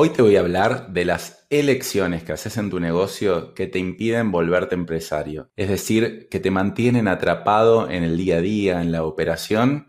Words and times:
Hoy 0.00 0.10
te 0.10 0.22
voy 0.22 0.36
a 0.36 0.40
hablar 0.40 0.92
de 0.92 1.04
las 1.04 1.44
elecciones 1.50 2.22
que 2.22 2.30
haces 2.30 2.56
en 2.56 2.70
tu 2.70 2.78
negocio 2.78 3.52
que 3.52 3.66
te 3.66 3.80
impiden 3.80 4.30
volverte 4.30 4.76
empresario. 4.76 5.50
Es 5.56 5.68
decir, 5.68 6.28
que 6.30 6.38
te 6.38 6.52
mantienen 6.52 7.08
atrapado 7.08 7.90
en 7.90 8.04
el 8.04 8.16
día 8.16 8.36
a 8.36 8.40
día, 8.40 8.80
en 8.80 8.92
la 8.92 9.02
operación 9.02 9.88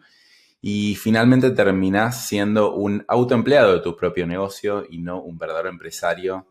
y 0.62 0.96
finalmente 0.96 1.52
terminás 1.52 2.28
siendo 2.28 2.74
un 2.74 3.06
autoempleado 3.08 3.72
de 3.72 3.82
tu 3.82 3.96
propio 3.96 4.26
negocio 4.26 4.84
y 4.90 4.98
no 4.98 5.22
un 5.22 5.38
verdadero 5.38 5.70
empresario 5.70 6.48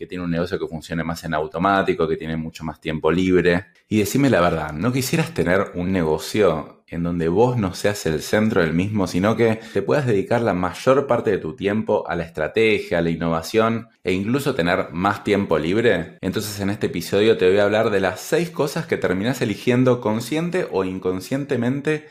que 0.00 0.06
tiene 0.06 0.24
un 0.24 0.30
negocio 0.30 0.58
que 0.58 0.66
funcione 0.66 1.04
más 1.04 1.24
en 1.24 1.34
automático, 1.34 2.08
que 2.08 2.16
tiene 2.16 2.34
mucho 2.34 2.64
más 2.64 2.80
tiempo 2.80 3.12
libre. 3.12 3.66
Y 3.86 3.98
decime 3.98 4.30
la 4.30 4.40
verdad, 4.40 4.72
¿no 4.72 4.94
quisieras 4.94 5.34
tener 5.34 5.72
un 5.74 5.92
negocio 5.92 6.84
en 6.86 7.02
donde 7.02 7.28
vos 7.28 7.58
no 7.58 7.74
seas 7.74 8.06
el 8.06 8.22
centro 8.22 8.62
del 8.62 8.72
mismo, 8.72 9.06
sino 9.06 9.36
que 9.36 9.60
te 9.74 9.82
puedas 9.82 10.06
dedicar 10.06 10.40
la 10.40 10.54
mayor 10.54 11.06
parte 11.06 11.32
de 11.32 11.36
tu 11.36 11.54
tiempo 11.54 12.08
a 12.08 12.16
la 12.16 12.22
estrategia, 12.22 12.96
a 12.96 13.02
la 13.02 13.10
innovación 13.10 13.88
e 14.02 14.14
incluso 14.14 14.54
tener 14.54 14.88
más 14.90 15.22
tiempo 15.22 15.58
libre? 15.58 16.16
Entonces 16.22 16.58
en 16.60 16.70
este 16.70 16.86
episodio 16.86 17.36
te 17.36 17.46
voy 17.46 17.58
a 17.58 17.64
hablar 17.64 17.90
de 17.90 18.00
las 18.00 18.20
seis 18.20 18.48
cosas 18.48 18.86
que 18.86 18.96
terminás 18.96 19.42
eligiendo 19.42 20.00
consciente 20.00 20.66
o 20.72 20.82
inconscientemente 20.82 22.08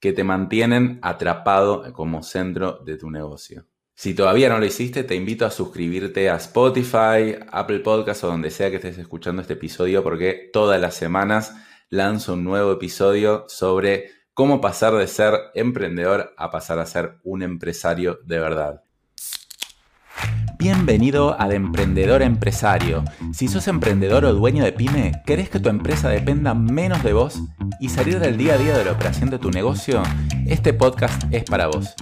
que 0.00 0.14
te 0.14 0.24
mantienen 0.24 1.00
atrapado 1.02 1.92
como 1.92 2.22
centro 2.22 2.78
de 2.82 2.96
tu 2.96 3.10
negocio. 3.10 3.66
Si 3.98 4.12
todavía 4.12 4.50
no 4.50 4.58
lo 4.58 4.66
hiciste, 4.66 5.04
te 5.04 5.14
invito 5.14 5.46
a 5.46 5.50
suscribirte 5.50 6.28
a 6.28 6.36
Spotify, 6.36 7.34
Apple 7.50 7.80
Podcasts 7.80 8.24
o 8.24 8.26
donde 8.26 8.50
sea 8.50 8.68
que 8.68 8.76
estés 8.76 8.98
escuchando 8.98 9.40
este 9.40 9.54
episodio 9.54 10.02
porque 10.02 10.50
todas 10.52 10.78
las 10.78 10.94
semanas 10.94 11.54
lanzo 11.88 12.34
un 12.34 12.44
nuevo 12.44 12.72
episodio 12.72 13.46
sobre 13.48 14.10
cómo 14.34 14.60
pasar 14.60 14.92
de 14.96 15.06
ser 15.06 15.32
emprendedor 15.54 16.34
a 16.36 16.50
pasar 16.50 16.78
a 16.78 16.84
ser 16.84 17.20
un 17.24 17.42
empresario 17.42 18.20
de 18.22 18.38
verdad. 18.38 18.85
Bienvenido 20.86 21.34
a 21.40 21.48
De 21.48 21.56
Emprendedor 21.56 22.22
Empresario. 22.22 23.02
Si 23.32 23.48
sos 23.48 23.66
emprendedor 23.66 24.24
o 24.24 24.32
dueño 24.32 24.62
de 24.62 24.70
pyme, 24.70 25.20
¿querés 25.26 25.50
que 25.50 25.58
tu 25.58 25.68
empresa 25.68 26.08
dependa 26.08 26.54
menos 26.54 27.02
de 27.02 27.12
vos 27.12 27.42
y 27.80 27.88
salir 27.88 28.20
del 28.20 28.36
día 28.36 28.54
a 28.54 28.56
día 28.56 28.78
de 28.78 28.84
la 28.84 28.92
operación 28.92 29.28
de 29.28 29.40
tu 29.40 29.50
negocio? 29.50 30.04
Este 30.46 30.72
podcast 30.72 31.24
es 31.32 31.42
para 31.42 31.66
vos. 31.66 31.96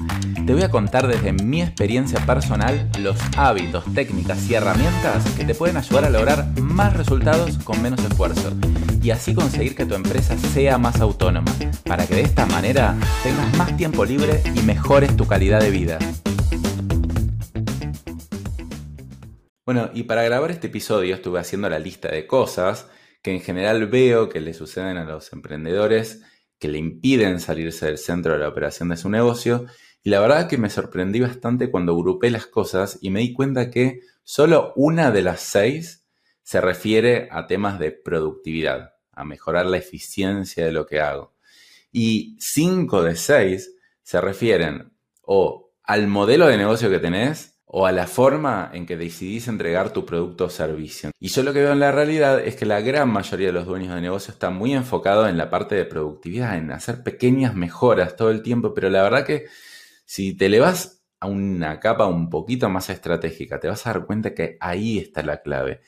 Te 0.45 0.53
voy 0.53 0.65
a 0.65 0.71
contar 0.71 1.09
desde 1.09 1.33
mi 1.33 1.63
experiencia 1.63 2.21
personal 2.27 2.91
los 3.01 3.17
hábitos, 3.39 3.85
técnicas 3.95 4.51
y 4.51 4.55
herramientas 4.55 5.25
que 5.31 5.47
te 5.47 5.55
pueden 5.55 5.79
ayudar 5.79 6.05
a 6.05 6.11
lograr 6.11 6.47
más 6.61 6.95
resultados 6.95 7.57
con 7.65 7.81
menos 7.81 8.05
esfuerzo 8.05 8.53
y 9.03 9.13
así 9.13 9.35
conseguir 9.35 9.75
que 9.75 9.87
tu 9.87 9.95
empresa 9.95 10.37
sea 10.37 10.77
más 10.77 11.01
autónoma, 11.01 11.53
para 11.87 12.07
que 12.07 12.17
de 12.17 12.23
esta 12.23 12.45
manera 12.45 12.95
tengas 13.23 13.57
más 13.57 13.75
tiempo 13.79 14.05
libre 14.05 14.43
y 14.55 14.61
mejores 14.61 15.17
tu 15.17 15.27
calidad 15.27 15.61
de 15.61 15.71
vida. 15.71 15.99
Bueno, 19.67 19.91
y 19.95 20.03
para 20.03 20.23
grabar 20.23 20.51
este 20.51 20.67
episodio 20.67 21.15
estuve 21.15 21.41
haciendo 21.41 21.71
la 21.71 21.79
lista 21.79 22.09
de 22.09 22.27
cosas 22.27 22.87
que 23.23 23.31
en 23.31 23.41
general 23.41 23.87
veo 23.87 24.29
que 24.29 24.41
le 24.41 24.53
suceden 24.53 24.99
a 24.99 25.05
los 25.05 25.33
emprendedores 25.33 26.23
que 26.59 26.69
le 26.69 26.77
impiden 26.77 27.41
salirse 27.41 27.87
del 27.87 27.97
centro 27.97 28.35
de 28.35 28.41
la 28.41 28.49
operación 28.49 28.91
de 28.91 28.99
su 28.99 29.09
negocio. 29.09 29.65
Y 30.03 30.11
la 30.11 30.21
verdad 30.21 30.51
que 30.51 30.59
me 30.59 30.69
sorprendí 30.69 31.21
bastante 31.21 31.71
cuando 31.71 31.93
agrupé 31.93 32.31
las 32.31 32.47
cosas 32.47 32.99
y 33.01 33.09
me 33.09 33.21
di 33.21 33.33
cuenta 33.33 33.71
que 33.71 34.01
solo 34.23 34.75
una 34.77 35.11
de 35.11 35.23
las 35.23 35.41
seis 35.41 36.07
se 36.43 36.61
refiere 36.61 37.29
a 37.31 37.47
temas 37.47 37.79
de 37.79 37.91
productividad, 37.91 38.93
a 39.13 39.25
mejorar 39.25 39.65
la 39.65 39.79
eficiencia 39.79 40.67
de 40.67 40.73
lo 40.73 40.85
que 40.85 41.01
hago. 41.01 41.35
Y 41.91 42.37
cinco 42.39 43.03
de 43.03 43.17
seis 43.17 43.75
se 44.03 44.21
refieren 44.21 44.93
o 45.23 45.73
al 45.83 46.07
modelo 46.07 46.49
de 46.49 46.59
negocio 46.59 46.91
que 46.91 46.99
tenés 46.99 47.54
o 47.77 47.87
a 47.87 47.93
la 47.93 48.07
forma 48.07 48.71
en 48.73 48.87
que 48.87 48.97
decidís 48.97 49.49
entregar 49.49 49.93
tu 49.93 50.07
producto 50.07 50.45
o 50.45 50.49
servicio. 50.49 51.11
Y 51.19 51.27
yo 51.27 51.43
lo 51.43 51.53
que 51.53 51.59
veo 51.59 51.73
en 51.73 51.81
la 51.81 51.91
realidad 51.91 52.39
es 52.39 52.55
que 52.55 52.67
la 52.67 52.81
gran 52.81 53.09
mayoría 53.09 53.49
de 53.49 53.53
los 53.53 53.67
dueños 53.67 53.93
de 53.93 54.01
negocio 54.01 54.33
están 54.33 54.55
muy 54.55 54.73
enfocados 54.73 55.29
en 55.29 55.37
la 55.37 55.51
parte 55.51 55.75
de 55.75 55.85
productividad, 55.85 56.57
en 56.57 56.71
hacer 56.71 57.03
pequeñas 57.03 57.57
mejoras 57.57 58.15
todo 58.15 58.31
el 58.31 58.43
tiempo, 58.43 58.75
pero 58.75 58.91
la 58.91 59.03
verdad 59.03 59.27
que 59.27 59.47
si 60.05 60.37
te 60.37 60.49
le 60.49 60.61
vas 60.61 61.03
a 61.19 61.27
una 61.27 61.81
capa 61.81 62.07
un 62.07 62.31
poquito 62.31 62.69
más 62.69 62.91
estratégica, 62.91 63.59
te 63.59 63.67
vas 63.67 63.85
a 63.89 63.93
dar 63.93 64.07
cuenta 64.07 64.35
que 64.35 64.57
ahí 64.61 65.01
está 65.01 65.25
la 65.25 65.43
clave. 65.43 65.81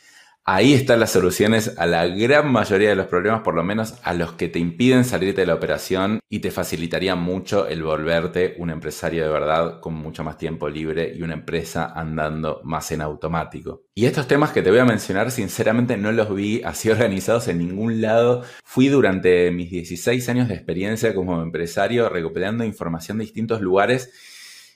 Ahí 0.49 0.75
están 0.75 1.01
las 1.01 1.11
soluciones 1.11 1.77
a 1.77 1.87
la 1.87 2.07
gran 2.07 2.53
mayoría 2.53 2.91
de 2.91 2.95
los 2.95 3.09
problemas, 3.09 3.41
por 3.41 3.57
lo 3.57 3.65
menos 3.65 3.97
a 4.05 4.15
los 4.15 4.35
que 4.35 4.47
te 4.47 4.61
impiden 4.61 5.05
salirte 5.05 5.41
de 5.41 5.49
la 5.49 5.57
operación 5.57 6.21
y 6.29 6.39
te 6.39 6.53
facilitaría 6.53 7.17
mucho 7.17 7.67
el 7.67 7.83
volverte 7.83 8.55
un 8.59 8.71
empresario 8.71 9.25
de 9.25 9.29
verdad 9.29 9.81
con 9.81 9.95
mucho 9.95 10.23
más 10.23 10.39
tiempo 10.39 10.69
libre 10.69 11.13
y 11.13 11.23
una 11.23 11.35
empresa 11.35 11.93
andando 11.93 12.61
más 12.63 12.93
en 12.93 13.01
automático. 13.01 13.83
Y 13.93 14.07
estos 14.07 14.29
temas 14.29 14.53
que 14.53 14.63
te 14.63 14.71
voy 14.71 14.79
a 14.79 14.85
mencionar, 14.85 15.33
sinceramente 15.33 15.97
no 15.97 16.13
los 16.13 16.33
vi 16.33 16.63
así 16.63 16.91
organizados 16.91 17.49
en 17.49 17.59
ningún 17.59 18.01
lado. 18.01 18.45
Fui 18.63 18.87
durante 18.87 19.51
mis 19.51 19.69
16 19.69 20.29
años 20.29 20.47
de 20.47 20.55
experiencia 20.55 21.13
como 21.13 21.43
empresario 21.43 22.09
recopilando 22.09 22.63
información 22.63 23.19
de 23.19 23.25
distintos 23.25 23.61
lugares 23.61 24.13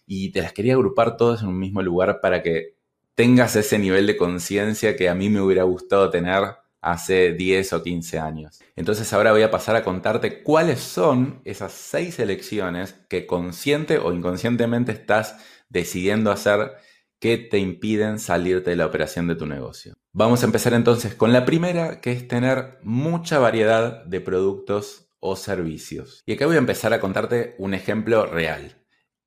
y 0.04 0.32
te 0.32 0.42
las 0.42 0.52
quería 0.52 0.74
agrupar 0.74 1.16
todas 1.16 1.42
en 1.42 1.48
un 1.48 1.60
mismo 1.60 1.80
lugar 1.80 2.18
para 2.20 2.42
que 2.42 2.79
tengas 3.20 3.54
ese 3.54 3.78
nivel 3.78 4.06
de 4.06 4.16
conciencia 4.16 4.96
que 4.96 5.10
a 5.10 5.14
mí 5.14 5.28
me 5.28 5.42
hubiera 5.42 5.64
gustado 5.64 6.08
tener 6.08 6.56
hace 6.80 7.32
10 7.32 7.74
o 7.74 7.82
15 7.82 8.18
años. 8.18 8.60
Entonces 8.76 9.12
ahora 9.12 9.32
voy 9.32 9.42
a 9.42 9.50
pasar 9.50 9.76
a 9.76 9.84
contarte 9.84 10.42
cuáles 10.42 10.80
son 10.80 11.42
esas 11.44 11.72
seis 11.72 12.18
elecciones 12.18 12.94
que 13.10 13.26
consciente 13.26 13.98
o 13.98 14.14
inconscientemente 14.14 14.92
estás 14.92 15.36
decidiendo 15.68 16.30
hacer 16.30 16.72
que 17.18 17.36
te 17.36 17.58
impiden 17.58 18.18
salirte 18.20 18.70
de 18.70 18.76
la 18.76 18.86
operación 18.86 19.28
de 19.28 19.34
tu 19.34 19.44
negocio. 19.44 19.92
Vamos 20.14 20.42
a 20.42 20.46
empezar 20.46 20.72
entonces 20.72 21.14
con 21.14 21.34
la 21.34 21.44
primera, 21.44 22.00
que 22.00 22.12
es 22.12 22.26
tener 22.26 22.78
mucha 22.82 23.38
variedad 23.38 24.02
de 24.06 24.22
productos 24.22 25.10
o 25.18 25.36
servicios. 25.36 26.22
Y 26.24 26.32
acá 26.32 26.46
voy 26.46 26.56
a 26.56 26.60
empezar 26.60 26.94
a 26.94 27.00
contarte 27.00 27.54
un 27.58 27.74
ejemplo 27.74 28.24
real. 28.24 28.78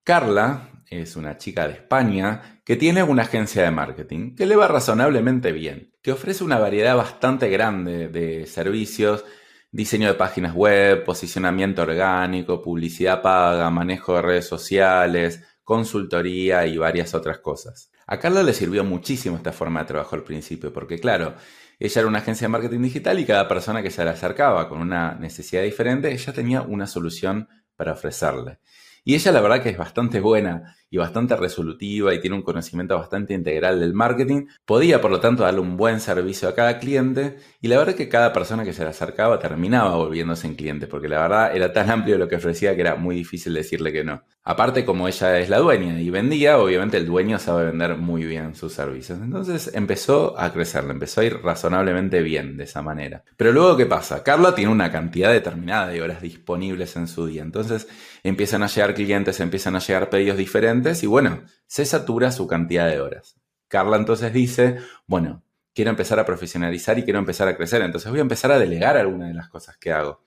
Carla 0.03 0.82
es 1.01 1.15
una 1.15 1.37
chica 1.37 1.67
de 1.67 1.73
España 1.73 2.59
que 2.63 2.75
tiene 2.75 3.03
una 3.03 3.23
agencia 3.23 3.63
de 3.63 3.71
marketing 3.71 4.35
que 4.35 4.45
le 4.45 4.55
va 4.55 4.67
razonablemente 4.67 5.51
bien, 5.51 5.93
que 6.01 6.11
ofrece 6.11 6.43
una 6.43 6.59
variedad 6.59 6.95
bastante 6.95 7.49
grande 7.49 8.07
de 8.07 8.45
servicios, 8.45 9.25
diseño 9.71 10.07
de 10.07 10.13
páginas 10.13 10.53
web, 10.53 11.03
posicionamiento 11.03 11.81
orgánico, 11.81 12.61
publicidad 12.61 13.21
paga, 13.21 13.69
manejo 13.69 14.15
de 14.15 14.21
redes 14.21 14.47
sociales, 14.47 15.43
consultoría 15.63 16.65
y 16.67 16.77
varias 16.77 17.13
otras 17.13 17.39
cosas. 17.39 17.91
A 18.05 18.19
Carla 18.19 18.43
le 18.43 18.53
sirvió 18.53 18.83
muchísimo 18.83 19.37
esta 19.37 19.51
forma 19.51 19.81
de 19.81 19.87
trabajo 19.87 20.15
al 20.15 20.23
principio, 20.23 20.71
porque 20.73 20.99
claro, 20.99 21.35
ella 21.79 22.01
era 22.01 22.07
una 22.07 22.19
agencia 22.19 22.45
de 22.45 22.51
marketing 22.51 22.81
digital 22.81 23.19
y 23.19 23.25
cada 23.25 23.47
persona 23.47 23.81
que 23.81 23.91
se 23.91 24.03
le 24.03 24.11
acercaba 24.11 24.69
con 24.69 24.79
una 24.79 25.15
necesidad 25.15 25.63
diferente, 25.63 26.11
ella 26.11 26.33
tenía 26.33 26.61
una 26.61 26.85
solución 26.85 27.47
para 27.75 27.93
ofrecerle. 27.93 28.59
Y 29.03 29.15
ella 29.15 29.31
la 29.31 29.41
verdad 29.41 29.61
que 29.61 29.69
es 29.69 29.77
bastante 29.77 30.19
buena 30.19 30.75
y 30.93 30.97
bastante 30.97 31.35
resolutiva 31.35 32.13
y 32.13 32.21
tiene 32.21 32.35
un 32.35 32.43
conocimiento 32.43 32.95
bastante 32.95 33.33
integral 33.33 33.79
del 33.79 33.95
marketing. 33.95 34.45
Podía, 34.63 35.01
por 35.01 35.09
lo 35.09 35.19
tanto, 35.19 35.41
darle 35.41 35.59
un 35.59 35.75
buen 35.75 35.99
servicio 35.99 36.47
a 36.47 36.53
cada 36.53 36.77
cliente 36.77 37.37
y 37.61 37.67
la 37.67 37.79
verdad 37.79 37.95
que 37.95 38.09
cada 38.09 38.31
persona 38.31 38.63
que 38.63 38.73
se 38.73 38.83
le 38.83 38.91
acercaba 38.91 39.39
terminaba 39.39 39.95
volviéndose 39.95 40.45
en 40.45 40.53
cliente 40.53 40.85
porque 40.85 41.07
la 41.07 41.21
verdad 41.23 41.55
era 41.55 41.73
tan 41.73 41.89
amplio 41.89 42.19
lo 42.19 42.27
que 42.27 42.35
ofrecía 42.35 42.75
que 42.75 42.81
era 42.81 42.93
muy 42.93 43.15
difícil 43.15 43.55
decirle 43.55 43.91
que 43.91 44.03
no. 44.03 44.21
Aparte, 44.43 44.85
como 44.85 45.07
ella 45.07 45.39
es 45.39 45.49
la 45.49 45.57
dueña 45.57 45.99
y 45.99 46.11
vendía, 46.11 46.59
obviamente 46.59 46.97
el 46.97 47.07
dueño 47.07 47.39
sabe 47.39 47.65
vender 47.65 47.97
muy 47.97 48.25
bien 48.25 48.53
sus 48.53 48.73
servicios. 48.73 49.17
Entonces 49.19 49.71
empezó 49.73 50.39
a 50.39 50.53
crecer, 50.53 50.83
empezó 50.87 51.21
a 51.21 51.25
ir 51.25 51.41
razonablemente 51.41 52.21
bien 52.21 52.55
de 52.55 52.65
esa 52.65 52.83
manera. 52.83 53.23
Pero 53.35 53.51
luego, 53.51 53.77
¿qué 53.77 53.87
pasa? 53.87 54.21
Carla 54.21 54.53
tiene 54.53 54.71
una 54.71 54.91
cantidad 54.91 55.31
determinada 55.31 55.87
de 55.87 56.03
horas 56.03 56.21
disponibles 56.21 56.95
en 56.97 57.07
su 57.07 57.25
día. 57.25 57.41
Entonces 57.41 57.87
empiezan 58.21 58.61
a 58.61 58.67
llegar 58.67 58.93
clientes, 58.93 59.39
empiezan 59.39 59.75
a 59.75 59.79
llegar 59.79 60.09
pedidos 60.09 60.37
diferentes 60.37 60.82
y 61.03 61.07
bueno, 61.07 61.43
se 61.65 61.85
satura 61.85 62.31
su 62.31 62.47
cantidad 62.47 62.87
de 62.87 62.99
horas. 62.99 63.37
Carla 63.67 63.97
entonces 63.97 64.33
dice, 64.33 64.77
bueno, 65.07 65.43
quiero 65.73 65.89
empezar 65.89 66.19
a 66.19 66.25
profesionalizar 66.25 66.99
y 66.99 67.03
quiero 67.03 67.19
empezar 67.19 67.47
a 67.47 67.55
crecer, 67.55 67.81
entonces 67.81 68.09
voy 68.11 68.19
a 68.19 68.23
empezar 68.23 68.51
a 68.51 68.59
delegar 68.59 68.97
algunas 68.97 69.29
de 69.29 69.33
las 69.33 69.49
cosas 69.49 69.77
que 69.77 69.91
hago. 69.91 70.21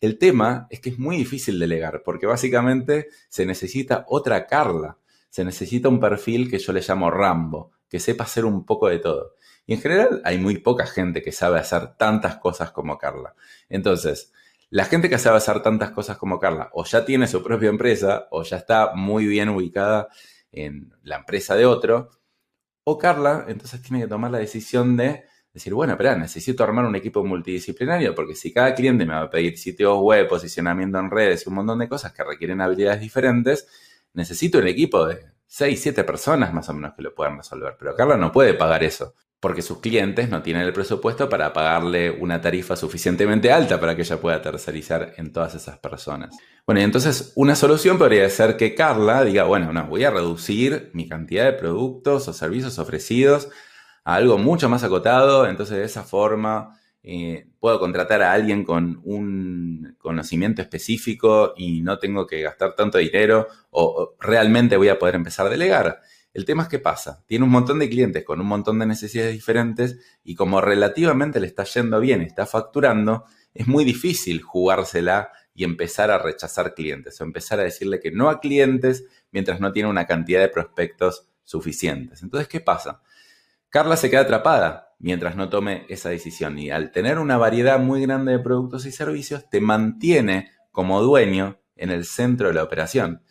El 0.00 0.18
tema 0.18 0.66
es 0.70 0.80
que 0.80 0.90
es 0.90 0.98
muy 0.98 1.16
difícil 1.16 1.58
delegar, 1.58 2.02
porque 2.04 2.26
básicamente 2.26 3.08
se 3.28 3.44
necesita 3.44 4.04
otra 4.08 4.46
Carla, 4.46 4.98
se 5.28 5.44
necesita 5.44 5.88
un 5.88 6.00
perfil 6.00 6.48
que 6.48 6.58
yo 6.58 6.72
le 6.72 6.80
llamo 6.80 7.10
Rambo, 7.10 7.72
que 7.88 7.98
sepa 7.98 8.24
hacer 8.24 8.44
un 8.44 8.64
poco 8.64 8.88
de 8.88 9.00
todo. 9.00 9.34
Y 9.66 9.74
en 9.74 9.80
general 9.80 10.22
hay 10.24 10.38
muy 10.38 10.58
poca 10.58 10.86
gente 10.86 11.20
que 11.20 11.32
sabe 11.32 11.58
hacer 11.58 11.96
tantas 11.96 12.36
cosas 12.36 12.70
como 12.70 12.96
Carla. 12.96 13.34
Entonces, 13.68 14.32
la 14.70 14.84
gente 14.84 15.08
que 15.08 15.18
sabe 15.18 15.38
hacer 15.38 15.62
tantas 15.62 15.90
cosas 15.90 16.18
como 16.18 16.38
Carla 16.38 16.70
o 16.72 16.84
ya 16.84 17.04
tiene 17.04 17.26
su 17.26 17.42
propia 17.42 17.70
empresa 17.70 18.28
o 18.30 18.42
ya 18.42 18.58
está 18.58 18.94
muy 18.94 19.26
bien 19.26 19.48
ubicada 19.48 20.08
en 20.52 20.94
la 21.02 21.16
empresa 21.16 21.56
de 21.56 21.66
otro, 21.66 22.10
o 22.84 22.98
Carla 22.98 23.46
entonces 23.48 23.82
tiene 23.82 24.02
que 24.02 24.08
tomar 24.08 24.30
la 24.30 24.38
decisión 24.38 24.96
de 24.96 25.24
decir, 25.52 25.74
bueno, 25.74 25.94
espera, 25.94 26.16
necesito 26.16 26.62
armar 26.62 26.84
un 26.84 26.96
equipo 26.96 27.24
multidisciplinario, 27.24 28.14
porque 28.14 28.34
si 28.34 28.52
cada 28.52 28.74
cliente 28.74 29.04
me 29.04 29.14
va 29.14 29.22
a 29.22 29.30
pedir 29.30 29.58
sitios 29.58 29.98
web, 29.98 30.28
posicionamiento 30.28 30.98
en 30.98 31.10
redes 31.10 31.44
y 31.44 31.48
un 31.48 31.56
montón 31.56 31.78
de 31.80 31.88
cosas 31.88 32.12
que 32.12 32.22
requieren 32.24 32.60
habilidades 32.60 33.00
diferentes, 33.00 33.66
necesito 34.12 34.58
un 34.58 34.68
equipo 34.68 35.06
de 35.06 35.26
6, 35.46 35.80
7 35.80 36.04
personas 36.04 36.52
más 36.52 36.68
o 36.68 36.74
menos 36.74 36.94
que 36.94 37.02
lo 37.02 37.14
puedan 37.14 37.38
resolver. 37.38 37.76
Pero 37.78 37.94
Carla 37.96 38.16
no 38.16 38.30
puede 38.30 38.54
pagar 38.54 38.84
eso 38.84 39.14
porque 39.40 39.62
sus 39.62 39.78
clientes 39.78 40.28
no 40.28 40.42
tienen 40.42 40.62
el 40.62 40.72
presupuesto 40.72 41.28
para 41.28 41.52
pagarle 41.52 42.10
una 42.10 42.40
tarifa 42.40 42.74
suficientemente 42.74 43.52
alta 43.52 43.78
para 43.78 43.94
que 43.94 44.02
ella 44.02 44.20
pueda 44.20 44.42
tercerizar 44.42 45.14
en 45.16 45.32
todas 45.32 45.54
esas 45.54 45.78
personas. 45.78 46.36
Bueno, 46.66 46.80
y 46.80 46.84
entonces 46.84 47.32
una 47.36 47.54
solución 47.54 47.98
podría 47.98 48.28
ser 48.30 48.56
que 48.56 48.74
Carla 48.74 49.24
diga, 49.24 49.44
bueno, 49.44 49.72
no, 49.72 49.86
voy 49.86 50.04
a 50.04 50.10
reducir 50.10 50.90
mi 50.92 51.08
cantidad 51.08 51.44
de 51.44 51.52
productos 51.52 52.26
o 52.26 52.32
servicios 52.32 52.78
ofrecidos 52.80 53.48
a 54.04 54.16
algo 54.16 54.38
mucho 54.38 54.68
más 54.68 54.82
acotado, 54.82 55.46
entonces 55.46 55.76
de 55.76 55.84
esa 55.84 56.02
forma 56.02 56.76
eh, 57.04 57.46
puedo 57.60 57.78
contratar 57.78 58.22
a 58.22 58.32
alguien 58.32 58.64
con 58.64 59.00
un 59.04 59.96
conocimiento 59.98 60.62
específico 60.62 61.54
y 61.56 61.80
no 61.82 61.98
tengo 61.98 62.26
que 62.26 62.42
gastar 62.42 62.74
tanto 62.74 62.98
dinero 62.98 63.46
o 63.70 64.16
realmente 64.18 64.76
voy 64.76 64.88
a 64.88 64.98
poder 64.98 65.14
empezar 65.14 65.46
a 65.46 65.50
delegar. 65.50 66.00
El 66.32 66.44
tema 66.44 66.64
es 66.64 66.68
que 66.68 66.78
pasa, 66.78 67.24
tiene 67.26 67.44
un 67.44 67.50
montón 67.50 67.78
de 67.78 67.88
clientes 67.88 68.24
con 68.24 68.40
un 68.40 68.46
montón 68.46 68.78
de 68.78 68.86
necesidades 68.86 69.32
diferentes 69.32 69.98
y 70.22 70.34
como 70.34 70.60
relativamente 70.60 71.40
le 71.40 71.46
está 71.46 71.64
yendo 71.64 72.00
bien, 72.00 72.22
está 72.22 72.46
facturando, 72.46 73.24
es 73.54 73.66
muy 73.66 73.84
difícil 73.84 74.42
jugársela 74.42 75.32
y 75.54 75.64
empezar 75.64 76.10
a 76.10 76.18
rechazar 76.18 76.74
clientes 76.74 77.20
o 77.20 77.24
empezar 77.24 77.58
a 77.60 77.64
decirle 77.64 77.98
que 77.98 78.12
no 78.12 78.28
a 78.30 78.40
clientes 78.40 79.06
mientras 79.32 79.60
no 79.60 79.72
tiene 79.72 79.88
una 79.88 80.06
cantidad 80.06 80.40
de 80.40 80.48
prospectos 80.48 81.28
suficientes. 81.42 82.22
Entonces, 82.22 82.46
¿qué 82.46 82.60
pasa? 82.60 83.02
Carla 83.70 83.96
se 83.96 84.10
queda 84.10 84.20
atrapada 84.20 84.94
mientras 84.98 85.34
no 85.34 85.48
tome 85.48 85.86
esa 85.88 86.10
decisión 86.10 86.58
y 86.58 86.70
al 86.70 86.92
tener 86.92 87.18
una 87.18 87.38
variedad 87.38 87.78
muy 87.78 88.02
grande 88.02 88.32
de 88.32 88.38
productos 88.38 88.86
y 88.86 88.92
servicios, 88.92 89.48
te 89.50 89.60
mantiene 89.60 90.52
como 90.72 91.02
dueño 91.02 91.60
en 91.74 91.90
el 91.90 92.04
centro 92.04 92.48
de 92.48 92.54
la 92.54 92.62
operación. 92.62 93.22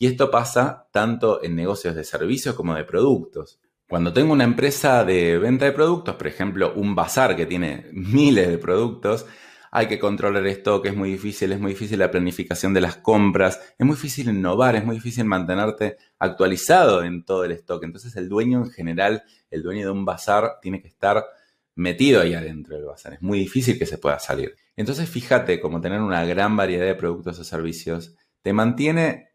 Y 0.00 0.06
esto 0.06 0.30
pasa 0.30 0.88
tanto 0.92 1.44
en 1.44 1.54
negocios 1.54 1.94
de 1.94 2.04
servicios 2.04 2.54
como 2.54 2.74
de 2.74 2.84
productos. 2.84 3.60
Cuando 3.86 4.14
tengo 4.14 4.32
una 4.32 4.44
empresa 4.44 5.04
de 5.04 5.36
venta 5.36 5.66
de 5.66 5.72
productos, 5.72 6.14
por 6.14 6.26
ejemplo, 6.26 6.72
un 6.74 6.94
bazar 6.94 7.36
que 7.36 7.44
tiene 7.44 7.84
miles 7.92 8.48
de 8.48 8.56
productos, 8.56 9.26
hay 9.70 9.88
que 9.88 9.98
controlar 9.98 10.46
esto, 10.46 10.80
que 10.80 10.88
es 10.88 10.96
muy 10.96 11.10
difícil, 11.10 11.52
es 11.52 11.60
muy 11.60 11.72
difícil 11.72 11.98
la 11.98 12.10
planificación 12.10 12.72
de 12.72 12.80
las 12.80 12.96
compras, 12.96 13.60
es 13.78 13.84
muy 13.84 13.94
difícil 13.94 14.30
innovar, 14.30 14.74
es 14.74 14.86
muy 14.86 14.94
difícil 14.94 15.26
mantenerte 15.26 15.98
actualizado 16.18 17.04
en 17.04 17.22
todo 17.26 17.44
el 17.44 17.52
stock. 17.52 17.84
Entonces 17.84 18.16
el 18.16 18.30
dueño 18.30 18.64
en 18.64 18.70
general, 18.70 19.22
el 19.50 19.62
dueño 19.62 19.84
de 19.84 19.92
un 19.92 20.06
bazar, 20.06 20.60
tiene 20.62 20.80
que 20.80 20.88
estar 20.88 21.26
metido 21.74 22.22
ahí 22.22 22.32
adentro 22.32 22.74
del 22.74 22.86
bazar. 22.86 23.12
Es 23.12 23.20
muy 23.20 23.40
difícil 23.40 23.78
que 23.78 23.84
se 23.84 23.98
pueda 23.98 24.18
salir. 24.18 24.56
Entonces 24.76 25.10
fíjate, 25.10 25.60
como 25.60 25.82
tener 25.82 26.00
una 26.00 26.24
gran 26.24 26.56
variedad 26.56 26.86
de 26.86 26.94
productos 26.94 27.38
o 27.38 27.44
servicios, 27.44 28.16
te 28.40 28.54
mantiene 28.54 29.29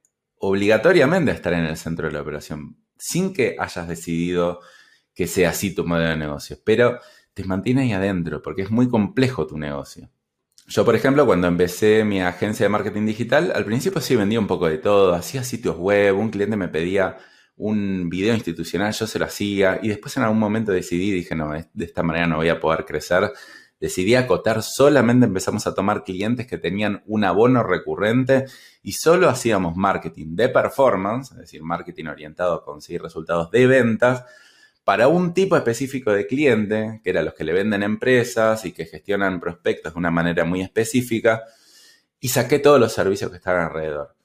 obligatoriamente 0.48 1.32
estar 1.32 1.54
en 1.54 1.66
el 1.66 1.78
centro 1.78 2.08
de 2.08 2.14
la 2.14 2.22
operación, 2.22 2.78
sin 2.98 3.34
que 3.34 3.56
hayas 3.60 3.88
decidido 3.88 4.60
que 5.14 5.28
sea 5.28 5.50
así 5.50 5.74
tu 5.74 5.86
modelo 5.86 6.10
de 6.10 6.18
negocio, 6.18 6.58
pero 6.64 7.00
te 7.34 7.44
mantienes 7.46 7.86
ahí 7.86 7.94
adentro 7.94 8.42
porque 8.42 8.62
es 8.62 8.72
muy 8.72 8.88
complejo 8.88 9.48
tu 9.48 9.58
negocio. 9.58 10.10
Yo, 10.68 10.86
por 10.86 10.96
ejemplo, 10.96 11.26
cuando 11.26 11.48
empecé 11.48 12.04
mi 12.04 12.22
agencia 12.22 12.66
de 12.66 12.70
marketing 12.70 13.06
digital, 13.06 13.54
al 13.56 13.66
principio 13.66 14.02
sí 14.02 14.16
vendía 14.16 14.40
un 14.40 14.48
poco 14.48 14.68
de 14.68 14.78
todo, 14.78 15.14
hacía 15.14 15.44
sitios 15.44 15.78
web, 15.78 16.18
un 16.18 16.30
cliente 16.30 16.58
me 16.58 16.68
pedía 16.68 17.18
un 17.58 18.10
video 18.10 18.34
institucional, 18.34 18.94
yo 18.94 19.08
se 19.08 19.18
lo 19.18 19.26
hacía 19.26 19.80
y 19.82 19.88
después 19.88 20.16
en 20.18 20.24
algún 20.24 20.40
momento 20.40 20.72
decidí, 20.72 21.12
dije, 21.12 21.36
no, 21.36 21.52
de 21.52 21.86
esta 21.86 22.04
manera 22.04 22.28
no 22.28 22.38
voy 22.38 22.50
a 22.50 22.60
poder 22.60 22.86
crecer 22.86 23.32
decidí 23.86 24.16
acotar, 24.16 24.64
solamente 24.64 25.28
empezamos 25.28 25.68
a 25.68 25.76
tomar 25.76 26.04
clientes 26.04 26.48
que 26.48 26.58
tenían 26.58 27.04
un 27.06 27.24
abono 27.24 27.62
recurrente 27.62 28.46
y 28.82 28.94
solo 28.94 29.30
hacíamos 29.30 29.76
marketing 29.76 30.36
de 30.36 30.50
performance, 30.50 31.32
es 31.34 31.38
decir, 31.38 31.62
marketing 31.62 32.06
orientado 32.06 32.56
a 32.56 32.66
conseguir 32.66 33.04
resultados 33.04 33.52
de 33.52 33.68
ventas, 33.68 34.24
para 34.84 35.08
un 35.08 35.36
tipo 35.36 35.56
específico 35.56 36.12
de 36.12 36.26
cliente, 36.26 37.00
que 37.04 37.12
eran 37.12 37.26
los 37.26 37.36
que 37.36 37.44
le 37.44 37.54
venden 37.54 37.84
empresas 37.84 38.66
y 38.66 38.72
que 38.72 38.86
gestionan 38.86 39.40
prospectos 39.40 39.94
de 39.94 40.00
una 40.00 40.10
manera 40.10 40.46
muy 40.46 40.62
específica, 40.62 41.44
y 42.20 42.30
saqué 42.30 42.58
todos 42.58 42.80
los 42.80 42.92
servicios 42.92 43.30
que 43.30 43.38
estaban 43.38 43.66
alrededor. 43.66 44.16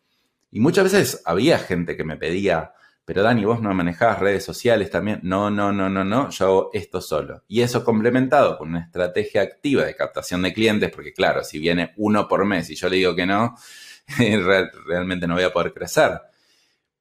Y 0.50 0.60
muchas 0.60 0.84
veces 0.84 1.20
había 1.26 1.58
gente 1.58 1.98
que 1.98 2.04
me 2.04 2.16
pedía 2.16 2.72
pero 3.04 3.22
Dani, 3.22 3.44
vos 3.44 3.60
no 3.60 3.74
manejás 3.74 4.18
redes 4.18 4.44
sociales 4.44 4.90
también. 4.90 5.20
No, 5.22 5.50
no, 5.50 5.72
no, 5.72 5.88
no, 5.88 6.04
no, 6.04 6.30
yo 6.30 6.44
hago 6.44 6.70
esto 6.72 7.00
solo. 7.00 7.42
Y 7.48 7.62
eso 7.62 7.84
complementado 7.84 8.56
con 8.56 8.68
una 8.68 8.80
estrategia 8.80 9.42
activa 9.42 9.84
de 9.84 9.96
captación 9.96 10.42
de 10.42 10.52
clientes, 10.52 10.90
porque 10.90 11.12
claro, 11.12 11.42
si 11.42 11.58
viene 11.58 11.92
uno 11.96 12.28
por 12.28 12.44
mes 12.44 12.70
y 12.70 12.76
yo 12.76 12.88
le 12.88 12.96
digo 12.96 13.14
que 13.16 13.26
no, 13.26 13.56
realmente 14.86 15.26
no 15.26 15.34
voy 15.34 15.44
a 15.44 15.52
poder 15.52 15.72
crecer. 15.72 16.20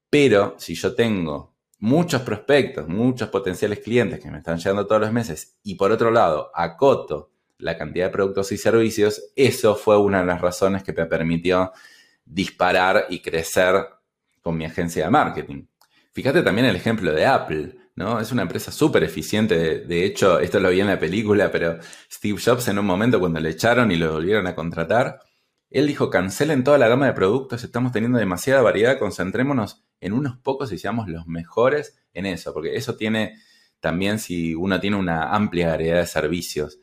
Pero 0.10 0.56
si 0.58 0.74
yo 0.76 0.96
tengo 0.96 1.54
muchos 1.80 2.22
prospectos, 2.22 2.88
muchos 2.88 3.30
potenciales 3.30 3.80
clientes 3.80 4.20
que 4.20 4.32
me 4.32 4.40
están 4.40 4.58
llegando 4.58 4.86
todos 4.88 5.02
los 5.02 5.12
meses 5.12 5.58
y 5.64 5.76
por 5.76 5.92
otro 5.92 6.12
lado 6.12 6.52
acoto 6.54 7.32
la 7.60 7.78
cantidad 7.78 8.06
de 8.06 8.12
productos 8.12 8.52
y 8.52 8.58
servicios, 8.58 9.32
eso 9.36 9.76
fue 9.76 9.98
una 9.98 10.22
de 10.22 10.26
las 10.26 10.42
razones 10.42 10.82
que 10.82 10.94
me 10.94 11.06
permitió 11.06 11.72
disparar 12.26 13.06
y 13.10 13.20
crecer 13.22 13.76
con 14.42 14.58
mi 14.58 14.66
agencia 14.66 15.06
de 15.06 15.12
marketing. 15.12 15.66
Fíjate 16.20 16.44
también 16.44 16.68
el 16.68 16.76
ejemplo 16.76 17.14
de 17.14 17.26
Apple, 17.26 17.78
¿no? 17.96 18.20
Es 18.20 18.34
una 18.34 18.42
empresa 18.42 18.74
súper 18.74 19.06
eficiente. 19.06 19.80
De, 19.80 20.04
hecho, 20.04 20.42
esto 20.42 20.60
lo 20.60 20.70
vi 20.70 20.82
en 20.82 20.88
la 20.88 21.00
película, 21.00 21.50
pero 21.50 21.80
Steve 22.12 22.38
Jobs 22.44 22.68
en 22.68 22.78
un 22.78 22.86
momento 22.86 23.22
cuando 23.22 23.40
le 23.40 23.52
echaron 23.52 23.90
y 23.90 23.96
lo 23.96 24.12
volvieron 24.12 24.46
a 24.46 24.54
contratar, 24.54 25.22
él 25.70 25.88
dijo, 25.88 26.10
cancelen 26.10 26.66
toda 26.66 26.78
la 26.78 26.90
gama 26.90 27.06
de 27.06 27.14
productos, 27.14 27.64
estamos 27.64 27.94
teniendo 27.94 28.18
demasiada 28.18 28.62
variedad, 28.62 29.00
concentrémonos 29.00 29.86
en 30.02 30.12
unos 30.12 30.36
pocos 30.40 30.74
y 30.74 30.78
seamos 30.78 31.08
los 31.08 31.26
mejores 31.26 31.98
en 32.12 32.26
eso, 32.26 32.54
porque 32.54 32.76
eso 32.76 32.98
tiene 32.98 33.38
también 33.80 34.20
si 34.20 34.56
uno 34.56 34.78
tiene 34.82 34.98
una 34.98 35.34
amplia 35.34 35.70
variedad 35.70 36.02
de 36.02 36.08
servicios 36.08 36.80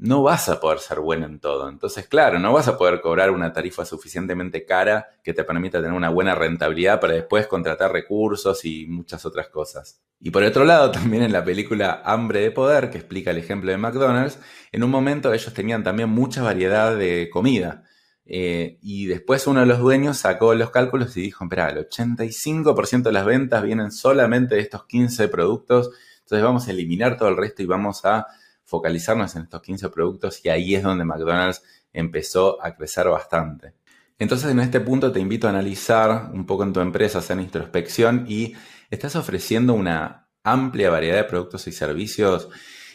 no 0.00 0.22
vas 0.22 0.48
a 0.48 0.60
poder 0.60 0.78
ser 0.78 1.00
bueno 1.00 1.26
en 1.26 1.40
todo. 1.40 1.68
Entonces, 1.68 2.08
claro, 2.08 2.38
no 2.38 2.54
vas 2.54 2.68
a 2.68 2.78
poder 2.78 3.02
cobrar 3.02 3.30
una 3.30 3.52
tarifa 3.52 3.84
suficientemente 3.84 4.64
cara 4.64 5.08
que 5.22 5.34
te 5.34 5.44
permita 5.44 5.78
tener 5.78 5.92
una 5.92 6.08
buena 6.08 6.34
rentabilidad 6.34 6.98
para 7.00 7.12
después 7.12 7.46
contratar 7.46 7.92
recursos 7.92 8.64
y 8.64 8.86
muchas 8.86 9.26
otras 9.26 9.48
cosas. 9.48 10.00
Y 10.18 10.30
por 10.30 10.42
otro 10.42 10.64
lado, 10.64 10.90
también 10.92 11.22
en 11.22 11.32
la 11.32 11.44
película 11.44 12.02
Hambre 12.04 12.40
de 12.40 12.50
Poder, 12.50 12.90
que 12.90 12.96
explica 12.96 13.30
el 13.30 13.36
ejemplo 13.36 13.70
de 13.70 13.76
McDonald's, 13.76 14.38
en 14.72 14.82
un 14.82 14.90
momento 14.90 15.34
ellos 15.34 15.52
tenían 15.52 15.84
también 15.84 16.08
mucha 16.08 16.42
variedad 16.42 16.96
de 16.96 17.28
comida. 17.30 17.84
Eh, 18.24 18.78
y 18.80 19.04
después 19.04 19.46
uno 19.46 19.60
de 19.60 19.66
los 19.66 19.80
dueños 19.80 20.16
sacó 20.16 20.54
los 20.54 20.70
cálculos 20.70 21.14
y 21.18 21.20
dijo, 21.20 21.44
espera, 21.44 21.68
el 21.68 21.86
85% 21.88 23.02
de 23.02 23.12
las 23.12 23.26
ventas 23.26 23.62
vienen 23.62 23.90
solamente 23.90 24.54
de 24.54 24.62
estos 24.62 24.86
15 24.86 25.28
productos, 25.28 25.90
entonces 26.20 26.44
vamos 26.44 26.68
a 26.68 26.70
eliminar 26.70 27.18
todo 27.18 27.28
el 27.28 27.36
resto 27.36 27.62
y 27.62 27.66
vamos 27.66 28.04
a 28.04 28.26
focalizarnos 28.70 29.34
en 29.34 29.42
estos 29.42 29.60
15 29.60 29.88
productos 29.90 30.44
y 30.44 30.48
ahí 30.48 30.76
es 30.76 30.84
donde 30.84 31.04
McDonald's 31.04 31.62
empezó 31.92 32.64
a 32.64 32.76
crecer 32.76 33.08
bastante. 33.08 33.74
Entonces 34.16 34.52
en 34.52 34.60
este 34.60 34.78
punto 34.78 35.10
te 35.10 35.18
invito 35.18 35.48
a 35.48 35.50
analizar 35.50 36.30
un 36.32 36.46
poco 36.46 36.62
en 36.62 36.72
tu 36.72 36.80
empresa, 36.80 37.18
hacer 37.18 37.40
introspección 37.40 38.26
y 38.28 38.54
estás 38.88 39.16
ofreciendo 39.16 39.74
una 39.74 40.28
amplia 40.44 40.88
variedad 40.88 41.16
de 41.16 41.24
productos 41.24 41.66
y 41.66 41.72
servicios 41.72 42.48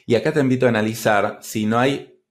y 0.05 0.15
acá 0.15 0.32
te 0.32 0.39
invito 0.39 0.65
a 0.65 0.70
analizar 0.70 1.39
si 1.41 1.65
no 1.65 1.77
hay 1.77 2.22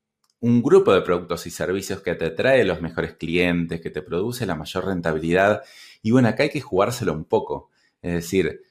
un 0.40 0.62
grupo 0.62 0.94
de 0.94 1.02
productos 1.02 1.46
y 1.46 1.50
servicios 1.50 2.00
que 2.00 2.14
te 2.14 2.30
trae 2.30 2.64
los 2.64 2.80
mejores 2.80 3.12
clientes, 3.14 3.80
que 3.80 3.90
te 3.90 4.00
produce 4.00 4.46
la 4.46 4.54
mayor 4.54 4.86
rentabilidad 4.86 5.62
y 6.02 6.12
bueno, 6.12 6.28
acá 6.28 6.44
hay 6.44 6.50
que 6.50 6.62
jugárselo 6.62 7.12
un 7.12 7.26
poco. 7.26 7.70
Es 8.00 8.12
decir, 8.14 8.62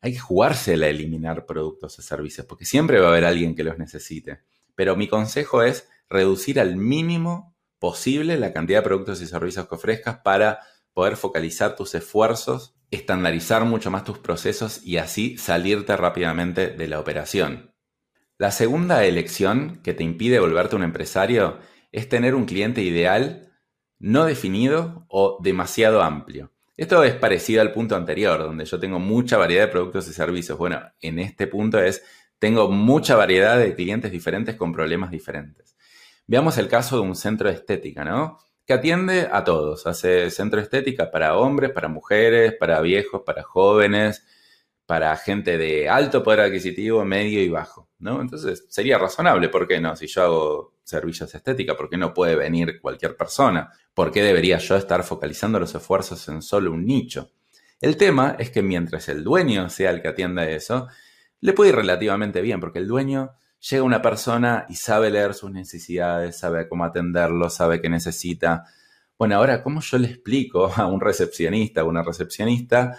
hay 0.00 0.12
que 0.12 0.18
jugársela 0.18 0.86
a 0.86 0.90
eliminar 0.90 1.46
productos 1.46 1.98
o 1.98 2.02
servicios, 2.02 2.46
porque 2.46 2.64
siempre 2.64 3.00
va 3.00 3.06
a 3.06 3.10
haber 3.10 3.24
alguien 3.24 3.54
que 3.54 3.64
los 3.64 3.78
necesite. 3.78 4.40
Pero 4.74 4.96
mi 4.96 5.08
consejo 5.08 5.62
es 5.62 5.88
reducir 6.08 6.60
al 6.60 6.76
mínimo 6.76 7.56
posible 7.78 8.38
la 8.38 8.52
cantidad 8.52 8.78
de 8.78 8.84
productos 8.84 9.20
y 9.20 9.26
servicios 9.26 9.68
que 9.68 9.74
ofrezcas 9.74 10.18
para 10.18 10.60
poder 10.92 11.16
focalizar 11.16 11.76
tus 11.76 11.94
esfuerzos, 11.94 12.74
estandarizar 12.90 13.64
mucho 13.64 13.90
más 13.90 14.04
tus 14.04 14.18
procesos 14.18 14.82
y 14.84 14.96
así 14.96 15.36
salirte 15.38 15.96
rápidamente 15.96 16.68
de 16.68 16.88
la 16.88 17.00
operación. 17.00 17.74
La 18.36 18.50
segunda 18.50 19.04
elección 19.04 19.80
que 19.82 19.94
te 19.94 20.04
impide 20.04 20.38
volverte 20.38 20.76
un 20.76 20.84
empresario 20.84 21.58
es 21.92 22.08
tener 22.08 22.34
un 22.34 22.46
cliente 22.46 22.82
ideal 22.82 23.52
no 23.98 24.24
definido 24.24 25.06
o 25.08 25.38
demasiado 25.42 26.02
amplio. 26.02 26.52
Esto 26.78 27.02
es 27.02 27.16
parecido 27.16 27.60
al 27.60 27.72
punto 27.72 27.96
anterior, 27.96 28.38
donde 28.38 28.64
yo 28.64 28.78
tengo 28.78 29.00
mucha 29.00 29.36
variedad 29.36 29.64
de 29.64 29.72
productos 29.72 30.06
y 30.06 30.12
servicios. 30.12 30.56
Bueno, 30.56 30.80
en 31.00 31.18
este 31.18 31.48
punto 31.48 31.80
es, 31.80 32.04
tengo 32.38 32.70
mucha 32.70 33.16
variedad 33.16 33.58
de 33.58 33.74
clientes 33.74 34.12
diferentes 34.12 34.54
con 34.54 34.72
problemas 34.72 35.10
diferentes. 35.10 35.76
Veamos 36.28 36.56
el 36.56 36.68
caso 36.68 36.94
de 36.94 37.02
un 37.02 37.16
centro 37.16 37.48
de 37.48 37.56
estética, 37.56 38.04
¿no? 38.04 38.38
Que 38.64 38.74
atiende 38.74 39.28
a 39.32 39.42
todos. 39.42 39.88
Hace 39.88 40.30
centro 40.30 40.58
de 40.60 40.64
estética 40.66 41.10
para 41.10 41.36
hombres, 41.36 41.72
para 41.72 41.88
mujeres, 41.88 42.54
para 42.54 42.80
viejos, 42.80 43.22
para 43.26 43.42
jóvenes, 43.42 44.24
para 44.86 45.16
gente 45.16 45.58
de 45.58 45.88
alto 45.88 46.22
poder 46.22 46.42
adquisitivo, 46.42 47.04
medio 47.04 47.42
y 47.42 47.48
bajo, 47.48 47.87
¿no? 47.98 48.20
Entonces 48.20 48.66
sería 48.68 48.98
razonable, 48.98 49.48
¿por 49.48 49.66
qué 49.66 49.80
no? 49.80 49.96
Si 49.96 50.06
yo 50.06 50.22
hago 50.22 50.74
servicios 50.84 51.34
estética, 51.34 51.76
¿por 51.76 51.88
qué 51.90 51.96
no 51.96 52.14
puede 52.14 52.36
venir 52.36 52.80
cualquier 52.80 53.16
persona? 53.16 53.72
¿Por 53.94 54.10
qué 54.10 54.22
debería 54.22 54.58
yo 54.58 54.76
estar 54.76 55.02
focalizando 55.02 55.58
los 55.58 55.74
esfuerzos 55.74 56.28
en 56.28 56.42
solo 56.42 56.72
un 56.72 56.86
nicho? 56.86 57.30
El 57.80 57.96
tema 57.96 58.36
es 58.38 58.50
que 58.50 58.62
mientras 58.62 59.08
el 59.08 59.22
dueño 59.22 59.68
sea 59.70 59.90
el 59.90 60.02
que 60.02 60.08
atienda 60.08 60.48
eso, 60.48 60.88
le 61.40 61.52
puede 61.52 61.70
ir 61.70 61.76
relativamente 61.76 62.40
bien, 62.40 62.60
porque 62.60 62.78
el 62.80 62.88
dueño 62.88 63.32
llega 63.60 63.82
una 63.82 64.02
persona 64.02 64.66
y 64.68 64.74
sabe 64.74 65.10
leer 65.10 65.34
sus 65.34 65.50
necesidades, 65.50 66.38
sabe 66.38 66.68
cómo 66.68 66.84
atenderlo, 66.84 67.50
sabe 67.50 67.80
qué 67.80 67.88
necesita. 67.88 68.64
Bueno, 69.16 69.36
ahora, 69.36 69.62
¿cómo 69.62 69.80
yo 69.80 69.98
le 69.98 70.08
explico 70.08 70.72
a 70.76 70.86
un 70.86 71.00
recepcionista 71.00 71.84
o 71.84 71.88
una 71.88 72.02
recepcionista? 72.02 72.98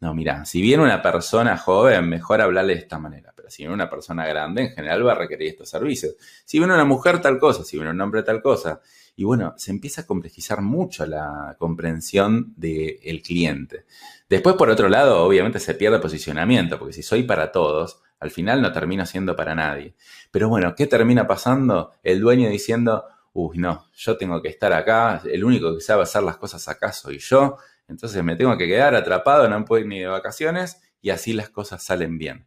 No, 0.00 0.14
mira, 0.14 0.44
si 0.44 0.60
viene 0.60 0.82
una 0.82 1.02
persona 1.02 1.56
joven, 1.56 2.08
mejor 2.08 2.40
hablarle 2.40 2.74
de 2.74 2.80
esta 2.80 2.98
manera, 2.98 3.32
si 3.48 3.62
viene 3.62 3.74
una 3.74 3.90
persona 3.90 4.26
grande, 4.26 4.62
en 4.62 4.70
general 4.70 5.06
va 5.06 5.12
a 5.12 5.16
requerir 5.16 5.48
estos 5.48 5.68
servicios. 5.68 6.14
Si 6.44 6.58
viene 6.58 6.74
una 6.74 6.84
mujer, 6.84 7.20
tal 7.20 7.38
cosa, 7.38 7.64
si 7.64 7.76
viene 7.76 7.90
un 7.90 8.00
hombre, 8.00 8.22
tal 8.22 8.42
cosa. 8.42 8.80
Y 9.16 9.24
bueno, 9.24 9.54
se 9.56 9.70
empieza 9.70 10.02
a 10.02 10.06
complejizar 10.06 10.60
mucho 10.60 11.06
la 11.06 11.56
comprensión 11.58 12.52
del 12.56 13.22
cliente. 13.22 13.84
Después, 14.28 14.56
por 14.56 14.70
otro 14.70 14.88
lado, 14.88 15.24
obviamente 15.24 15.60
se 15.60 15.74
pierde 15.74 16.00
posicionamiento, 16.00 16.78
porque 16.78 16.94
si 16.94 17.02
soy 17.02 17.22
para 17.22 17.52
todos, 17.52 18.00
al 18.18 18.30
final 18.30 18.62
no 18.62 18.72
termino 18.72 19.06
siendo 19.06 19.36
para 19.36 19.54
nadie. 19.54 19.94
Pero 20.30 20.48
bueno, 20.48 20.74
¿qué 20.74 20.86
termina 20.86 21.26
pasando? 21.26 21.92
El 22.02 22.20
dueño 22.20 22.48
diciendo, 22.48 23.04
uy, 23.34 23.58
no, 23.58 23.86
yo 23.94 24.16
tengo 24.16 24.40
que 24.40 24.48
estar 24.48 24.72
acá, 24.72 25.20
el 25.24 25.44
único 25.44 25.74
que 25.74 25.80
sabe 25.80 26.02
hacer 26.02 26.22
las 26.22 26.36
cosas 26.36 26.66
acá 26.68 26.92
soy 26.92 27.18
yo, 27.18 27.58
entonces 27.88 28.22
me 28.24 28.36
tengo 28.36 28.56
que 28.56 28.66
quedar 28.66 28.94
atrapado, 28.94 29.48
no 29.48 29.64
puedo 29.64 29.82
ir 29.82 29.88
ni 29.88 30.00
de 30.00 30.06
vacaciones 30.06 30.80
y 31.02 31.10
así 31.10 31.32
las 31.32 31.50
cosas 31.50 31.82
salen 31.82 32.18
bien. 32.18 32.46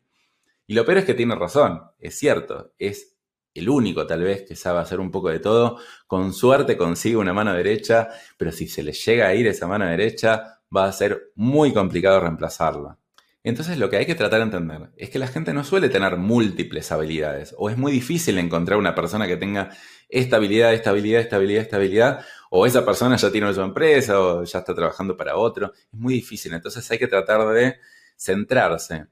Y 0.68 0.74
lo 0.74 0.86
peor 0.86 1.00
es 1.00 1.06
que 1.06 1.14
tiene 1.14 1.34
razón, 1.36 1.82
es 1.98 2.20
cierto, 2.20 2.74
es 2.78 3.16
el 3.54 3.70
único 3.70 4.06
tal 4.06 4.24
vez 4.24 4.44
que 4.44 4.56
sabe 4.56 4.80
hacer 4.80 5.00
un 5.00 5.12
poco 5.12 5.30
de 5.30 5.40
todo, 5.40 5.80
con 6.06 6.34
suerte 6.34 6.78
consigue 6.78 7.16
una 7.16 7.34
mano 7.34 7.54
derecha, 7.54 8.10
pero 8.38 8.52
si 8.52 8.68
se 8.68 8.84
le 8.84 8.92
llega 8.92 9.28
a 9.28 9.34
ir 9.34 9.48
esa 9.48 9.66
mano 9.66 9.86
derecha, 9.86 10.60
va 10.76 10.86
a 10.86 10.92
ser 10.92 11.32
muy 11.36 11.74
complicado 11.74 12.20
reemplazarla. 12.20 13.00
Entonces 13.44 13.78
lo 13.78 13.90
que 13.90 13.96
hay 13.96 14.06
que 14.06 14.14
tratar 14.14 14.40
de 14.40 14.46
entender 14.46 14.90
es 14.98 15.10
que 15.10 15.20
la 15.20 15.28
gente 15.28 15.54
no 15.54 15.64
suele 15.64 15.88
tener 15.88 16.18
múltiples 16.18 16.92
habilidades, 16.92 17.56
o 17.58 17.70
es 17.70 17.78
muy 17.78 17.94
difícil 17.94 18.38
encontrar 18.38 18.78
una 18.78 18.94
persona 18.94 19.26
que 19.26 19.38
tenga 19.38 19.70
estabilidad, 20.10 20.74
estabilidad, 20.74 21.22
estabilidad, 21.22 21.62
estabilidad, 21.62 22.26
o 22.52 22.66
esa 22.66 22.86
persona 22.86 23.16
ya 23.16 23.32
tiene 23.32 23.54
su 23.54 23.62
empresa 23.62 24.20
o 24.20 24.44
ya 24.44 24.60
está 24.60 24.76
trabajando 24.76 25.16
para 25.16 25.38
otro. 25.38 25.72
Es 25.74 26.00
muy 26.00 26.16
difícil, 26.16 26.54
entonces 26.54 26.92
hay 26.92 27.00
que 27.00 27.08
tratar 27.08 27.48
de 27.54 27.78
centrarse 28.18 29.08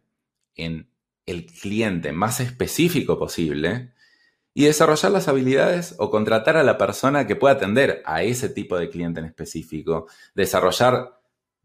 en 0.55 0.89
el 1.25 1.45
cliente 1.45 2.11
más 2.11 2.39
específico 2.39 3.17
posible 3.17 3.91
y 4.53 4.65
desarrollar 4.65 5.11
las 5.11 5.27
habilidades 5.27 5.95
o 5.97 6.09
contratar 6.09 6.55
a 6.55 6.63
la 6.63 6.77
persona 6.77 7.27
que 7.27 7.35
pueda 7.35 7.55
atender 7.55 8.01
a 8.05 8.23
ese 8.23 8.49
tipo 8.49 8.77
de 8.77 8.89
cliente 8.89 9.19
en 9.19 9.25
específico, 9.25 10.07
desarrollar 10.33 11.19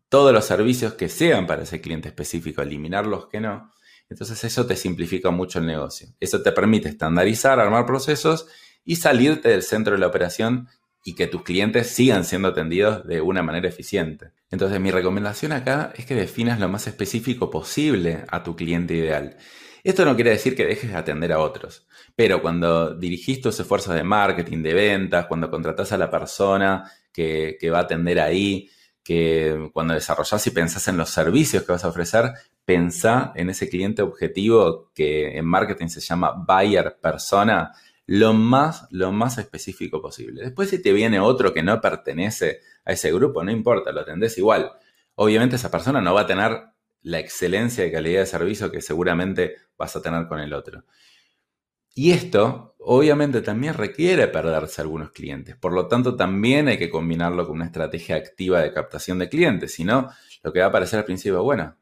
todos 0.09 0.33
los 0.33 0.45
servicios 0.45 0.95
que 0.95 1.09
sean 1.09 1.47
para 1.47 1.63
ese 1.63 1.81
cliente 1.81 2.09
específico, 2.09 2.63
eliminar 2.63 3.07
los 3.07 3.29
que 3.29 3.41
no. 3.41 3.71
Entonces 4.09 4.43
eso 4.43 4.67
te 4.67 4.75
simplifica 4.75 5.31
mucho 5.31 5.61
el 5.61 5.67
negocio. 5.67 6.09
Eso 6.19 6.43
te 6.43 6.51
permite 6.51 6.89
estandarizar, 6.89 7.61
armar 7.61 7.87
procesos 7.87 8.49
y 8.85 8.97
salirte 8.97 9.51
del 9.51 9.63
centro 9.63 9.93
de 9.93 10.01
la 10.01 10.09
operación 10.09 10.69
y 11.05 11.15
que 11.15 11.29
tus 11.29 11.45
clientes 11.45 11.91
sigan 11.91 12.25
siendo 12.25 12.49
atendidos 12.49 13.07
de 13.07 13.21
una 13.21 13.45
manera 13.45 13.69
eficiente. 13.69 14.33
Entonces 14.51 14.81
mi 14.81 14.91
recomendación 14.91 15.53
acá 15.53 15.93
es 15.97 16.07
que 16.07 16.15
definas 16.15 16.59
lo 16.59 16.69
más 16.69 16.87
específico 16.87 17.51
posible 17.51 18.25
a 18.29 18.43
tu 18.43 18.57
cliente 18.57 18.95
ideal. 18.95 19.37
Esto 19.83 20.05
no 20.05 20.15
quiere 20.15 20.31
decir 20.31 20.55
que 20.55 20.67
dejes 20.67 20.91
de 20.91 20.97
atender 20.97 21.33
a 21.33 21.39
otros, 21.39 21.87
pero 22.15 22.43
cuando 22.43 22.95
dirigís 22.95 23.41
tus 23.41 23.59
esfuerzos 23.59 23.95
de 23.95 24.03
marketing, 24.03 24.63
de 24.63 24.75
ventas, 24.75 25.27
cuando 25.27 25.51
contratás 25.51 25.93
a 25.93 25.99
la 25.99 26.11
persona 26.11 26.91
que, 27.13 27.57
va 27.73 27.79
a 27.79 27.83
atender 27.83 28.21
ahí, 28.21 28.69
que 29.03 29.71
cuando 29.73 29.95
desarrollás 29.95 30.47
y 30.47 30.51
pensás 30.51 30.87
en 30.89 30.99
los 30.99 31.09
servicios 31.09 31.63
que 31.63 31.73
vas 31.73 31.85
a 31.85 31.89
ofrecer, 31.89 32.31
pensá 32.65 33.33
en 33.35 33.49
ese 33.51 33.69
cliente 33.71 34.03
objetivo 34.03 34.91
que 34.95 35.39
en 35.39 35.47
marketing 35.47 35.89
se 35.89 36.01
llama 36.01 36.33
buyer 36.47 36.99
persona, 37.01 37.73
lo 38.13 38.33
más, 38.33 38.89
lo 38.91 39.13
más 39.13 39.39
específico 39.39 40.03
posible. 40.03 40.43
Después 40.43 40.69
si 40.69 40.83
te 40.83 40.93
viene 40.93 41.21
otro 41.21 41.55
que 41.55 41.63
no 41.63 41.81
pertenece 41.81 42.59
a 42.85 42.91
ese 42.91 43.13
grupo, 43.13 43.45
no 43.45 43.53
importa, 43.53 43.93
lo 43.93 44.01
atendés 44.01 44.37
igual. 44.37 44.73
Obviamente 45.15 45.55
esa 45.55 45.71
persona 45.71 46.01
no 46.01 46.13
va 46.13 46.23
a 46.23 46.27
tener 46.27 46.61
la 47.03 47.21
excelencia 47.21 47.85
de 47.85 47.93
calidad 47.93 48.19
de 48.19 48.27
servicio 48.27 48.73
que 48.73 48.81
seguramente 48.81 49.59
vas 49.79 49.95
a 49.95 50.03
tener 50.03 50.27
con 50.27 50.41
el 50.41 50.53
otro. 50.55 50.83
Y 51.95 52.11
esto 52.11 52.75
obviamente 52.81 53.43
también 53.43 53.75
requiere 53.75 54.27
perderse 54.27 54.81
algunos 54.81 55.13
clientes. 55.13 55.55
Por 55.55 55.73
lo 55.73 55.87
tanto, 55.87 56.17
también 56.17 56.67
hay 56.67 56.79
que 56.79 56.91
combinarlo 56.91 57.47
con 57.47 57.59
una 57.59 57.67
estrategia 57.67 58.17
activa 58.17 58.61
de 58.61 58.73
captación 58.73 59.21
de 59.21 59.29
clientes. 59.29 59.75
Si 59.75 59.85
no, 59.85 60.11
lo 60.43 60.53
que 60.53 60.59
va 60.59 60.67
a 60.67 60.73
parecer 60.73 60.99
al 60.99 61.05
principio, 61.05 61.45
bueno, 61.45 61.77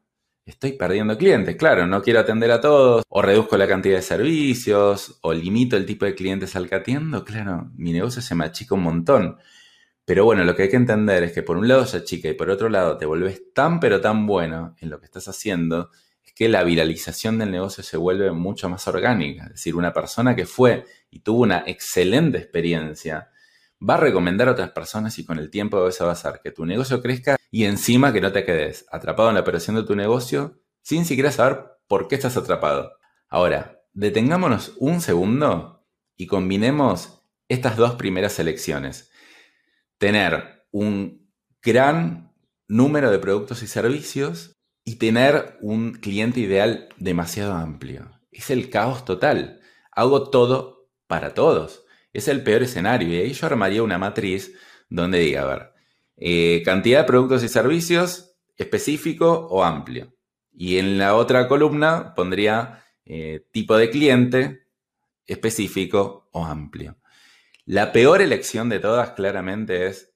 estoy 0.49 0.73
perdiendo 0.73 1.17
clientes. 1.17 1.55
Claro, 1.55 1.87
no 1.87 2.01
quiero 2.01 2.19
atender 2.19 2.51
a 2.51 2.61
todos, 2.61 3.03
o 3.07 3.21
reduzco 3.21 3.57
la 3.57 3.67
cantidad 3.67 3.95
de 3.95 4.01
servicios, 4.01 5.19
o 5.21 5.33
limito 5.33 5.77
el 5.77 5.85
tipo 5.85 6.05
de 6.05 6.15
clientes 6.15 6.55
al 6.55 6.67
que 6.67 6.75
atiendo. 6.75 7.23
Claro, 7.23 7.71
mi 7.75 7.91
negocio 7.93 8.21
se 8.21 8.35
me 8.35 8.45
achica 8.45 8.75
un 8.75 8.83
montón. 8.83 9.37
Pero 10.05 10.25
bueno, 10.25 10.43
lo 10.43 10.55
que 10.55 10.63
hay 10.63 10.69
que 10.69 10.75
entender 10.75 11.23
es 11.23 11.33
que 11.33 11.43
por 11.43 11.57
un 11.57 11.67
lado 11.67 11.85
ya 11.85 12.03
chica 12.03 12.29
y 12.29 12.33
por 12.33 12.49
otro 12.49 12.67
lado 12.69 12.97
te 12.97 13.05
vuelves 13.05 13.53
tan 13.53 13.79
pero 13.79 14.01
tan 14.01 14.25
bueno 14.25 14.75
en 14.79 14.89
lo 14.89 14.99
que 14.99 15.05
estás 15.05 15.27
haciendo, 15.27 15.91
es 16.25 16.33
que 16.33 16.49
la 16.49 16.63
viralización 16.63 17.37
del 17.37 17.51
negocio 17.51 17.83
se 17.83 17.97
vuelve 17.97 18.31
mucho 18.31 18.69
más 18.69 18.87
orgánica. 18.87 19.43
Es 19.43 19.51
decir, 19.51 19.75
una 19.75 19.93
persona 19.93 20.35
que 20.35 20.45
fue 20.45 20.85
y 21.11 21.19
tuvo 21.19 21.43
una 21.43 21.63
excelente 21.67 22.39
experiencia, 22.39 23.29
va 23.87 23.95
a 23.95 23.97
recomendar 23.97 24.49
a 24.49 24.53
otras 24.53 24.71
personas 24.71 25.17
y 25.19 25.25
con 25.25 25.37
el 25.37 25.49
tiempo 25.49 25.87
eso 25.87 26.05
va 26.05 26.11
a 26.11 26.13
hacer 26.13 26.41
que 26.43 26.51
tu 26.51 26.65
negocio 26.65 27.01
crezca 27.01 27.38
y 27.51 27.65
encima 27.65 28.13
que 28.13 28.21
no 28.21 28.31
te 28.31 28.45
quedes 28.45 28.85
atrapado 28.91 29.29
en 29.29 29.35
la 29.35 29.41
operación 29.41 29.75
de 29.75 29.83
tu 29.83 29.95
negocio 29.95 30.61
sin 30.81 31.05
siquiera 31.05 31.31
saber 31.31 31.65
por 31.87 32.07
qué 32.07 32.15
estás 32.15 32.37
atrapado. 32.37 32.93
Ahora, 33.27 33.81
detengámonos 33.93 34.73
un 34.77 35.01
segundo 35.01 35.85
y 36.15 36.27
combinemos 36.27 37.23
estas 37.47 37.77
dos 37.77 37.95
primeras 37.95 38.33
selecciones 38.33 39.09
tener 39.99 40.65
un 40.71 41.29
gran 41.61 42.33
número 42.67 43.11
de 43.11 43.19
productos 43.19 43.61
y 43.61 43.67
servicios 43.67 44.57
y 44.83 44.95
tener 44.95 45.57
un 45.61 45.93
cliente 45.93 46.39
ideal 46.39 46.89
demasiado 46.97 47.53
amplio. 47.53 48.19
Es 48.31 48.49
el 48.49 48.69
caos 48.69 49.05
total. 49.05 49.61
Hago 49.91 50.29
todo 50.29 50.89
para 51.05 51.33
todos. 51.33 51.83
Es 52.13 52.27
el 52.27 52.43
peor 52.43 52.63
escenario. 52.63 53.09
Y 53.09 53.17
ahí 53.17 53.33
yo 53.33 53.45
armaría 53.45 53.83
una 53.83 53.97
matriz 53.97 54.55
donde 54.89 55.19
diga, 55.19 55.41
a 55.41 55.45
ver, 55.45 55.73
eh, 56.19 56.61
cantidad 56.65 56.99
de 56.99 57.05
productos 57.05 57.43
y 57.43 57.47
servicios 57.47 58.35
específico 58.57 59.47
o 59.49 59.63
amplio. 59.63 60.13
Y 60.51 60.77
en 60.77 60.97
la 60.97 61.15
otra 61.15 61.47
columna 61.47 62.13
pondría 62.13 62.83
eh, 63.05 63.45
tipo 63.51 63.77
de 63.77 63.89
cliente 63.89 64.67
específico 65.25 66.27
o 66.33 66.45
amplio. 66.45 66.97
La 67.65 67.93
peor 67.93 68.21
elección 68.21 68.67
de 68.67 68.79
todas 68.79 69.11
claramente 69.11 69.87
es 69.87 70.13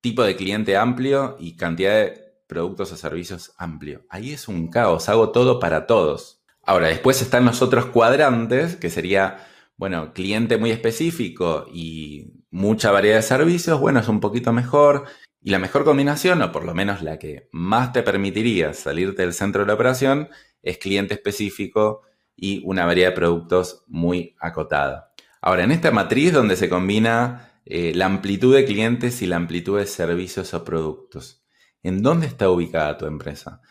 tipo 0.00 0.22
de 0.22 0.36
cliente 0.36 0.76
amplio 0.76 1.36
y 1.38 1.56
cantidad 1.56 1.92
de 1.92 2.28
productos 2.46 2.92
o 2.92 2.96
servicios 2.96 3.52
amplio. 3.58 4.06
Ahí 4.08 4.32
es 4.32 4.48
un 4.48 4.70
caos, 4.70 5.08
hago 5.10 5.30
todo 5.30 5.60
para 5.60 5.86
todos. 5.86 6.42
Ahora, 6.62 6.88
después 6.88 7.20
están 7.20 7.44
los 7.44 7.62
otros 7.62 7.86
cuadrantes, 7.86 8.76
que 8.76 8.90
sería, 8.90 9.46
bueno, 9.76 10.12
cliente 10.14 10.56
muy 10.56 10.70
específico 10.70 11.66
y 11.72 12.37
mucha 12.50 12.90
variedad 12.90 13.16
de 13.16 13.22
servicios, 13.22 13.80
bueno, 13.80 14.00
es 14.00 14.08
un 14.08 14.20
poquito 14.20 14.52
mejor. 14.52 15.04
Y 15.40 15.50
la 15.50 15.58
mejor 15.58 15.84
combinación, 15.84 16.42
o 16.42 16.52
por 16.52 16.64
lo 16.64 16.74
menos 16.74 17.02
la 17.02 17.18
que 17.18 17.48
más 17.52 17.92
te 17.92 18.02
permitiría 18.02 18.74
salirte 18.74 19.22
del 19.22 19.32
centro 19.32 19.62
de 19.62 19.68
la 19.68 19.74
operación, 19.74 20.28
es 20.62 20.78
cliente 20.78 21.14
específico 21.14 22.02
y 22.36 22.62
una 22.64 22.86
variedad 22.86 23.10
de 23.10 23.16
productos 23.16 23.84
muy 23.86 24.36
acotada. 24.40 25.12
Ahora, 25.40 25.64
en 25.64 25.70
esta 25.70 25.90
matriz 25.90 26.32
donde 26.32 26.56
se 26.56 26.68
combina 26.68 27.60
eh, 27.64 27.92
la 27.94 28.06
amplitud 28.06 28.54
de 28.54 28.64
clientes 28.64 29.22
y 29.22 29.26
la 29.26 29.36
amplitud 29.36 29.78
de 29.78 29.86
servicios 29.86 30.54
o 30.54 30.64
productos, 30.64 31.44
¿en 31.82 32.02
dónde 32.02 32.26
está 32.26 32.50
ubicada 32.50 32.98
tu 32.98 33.06
empresa? 33.06 33.62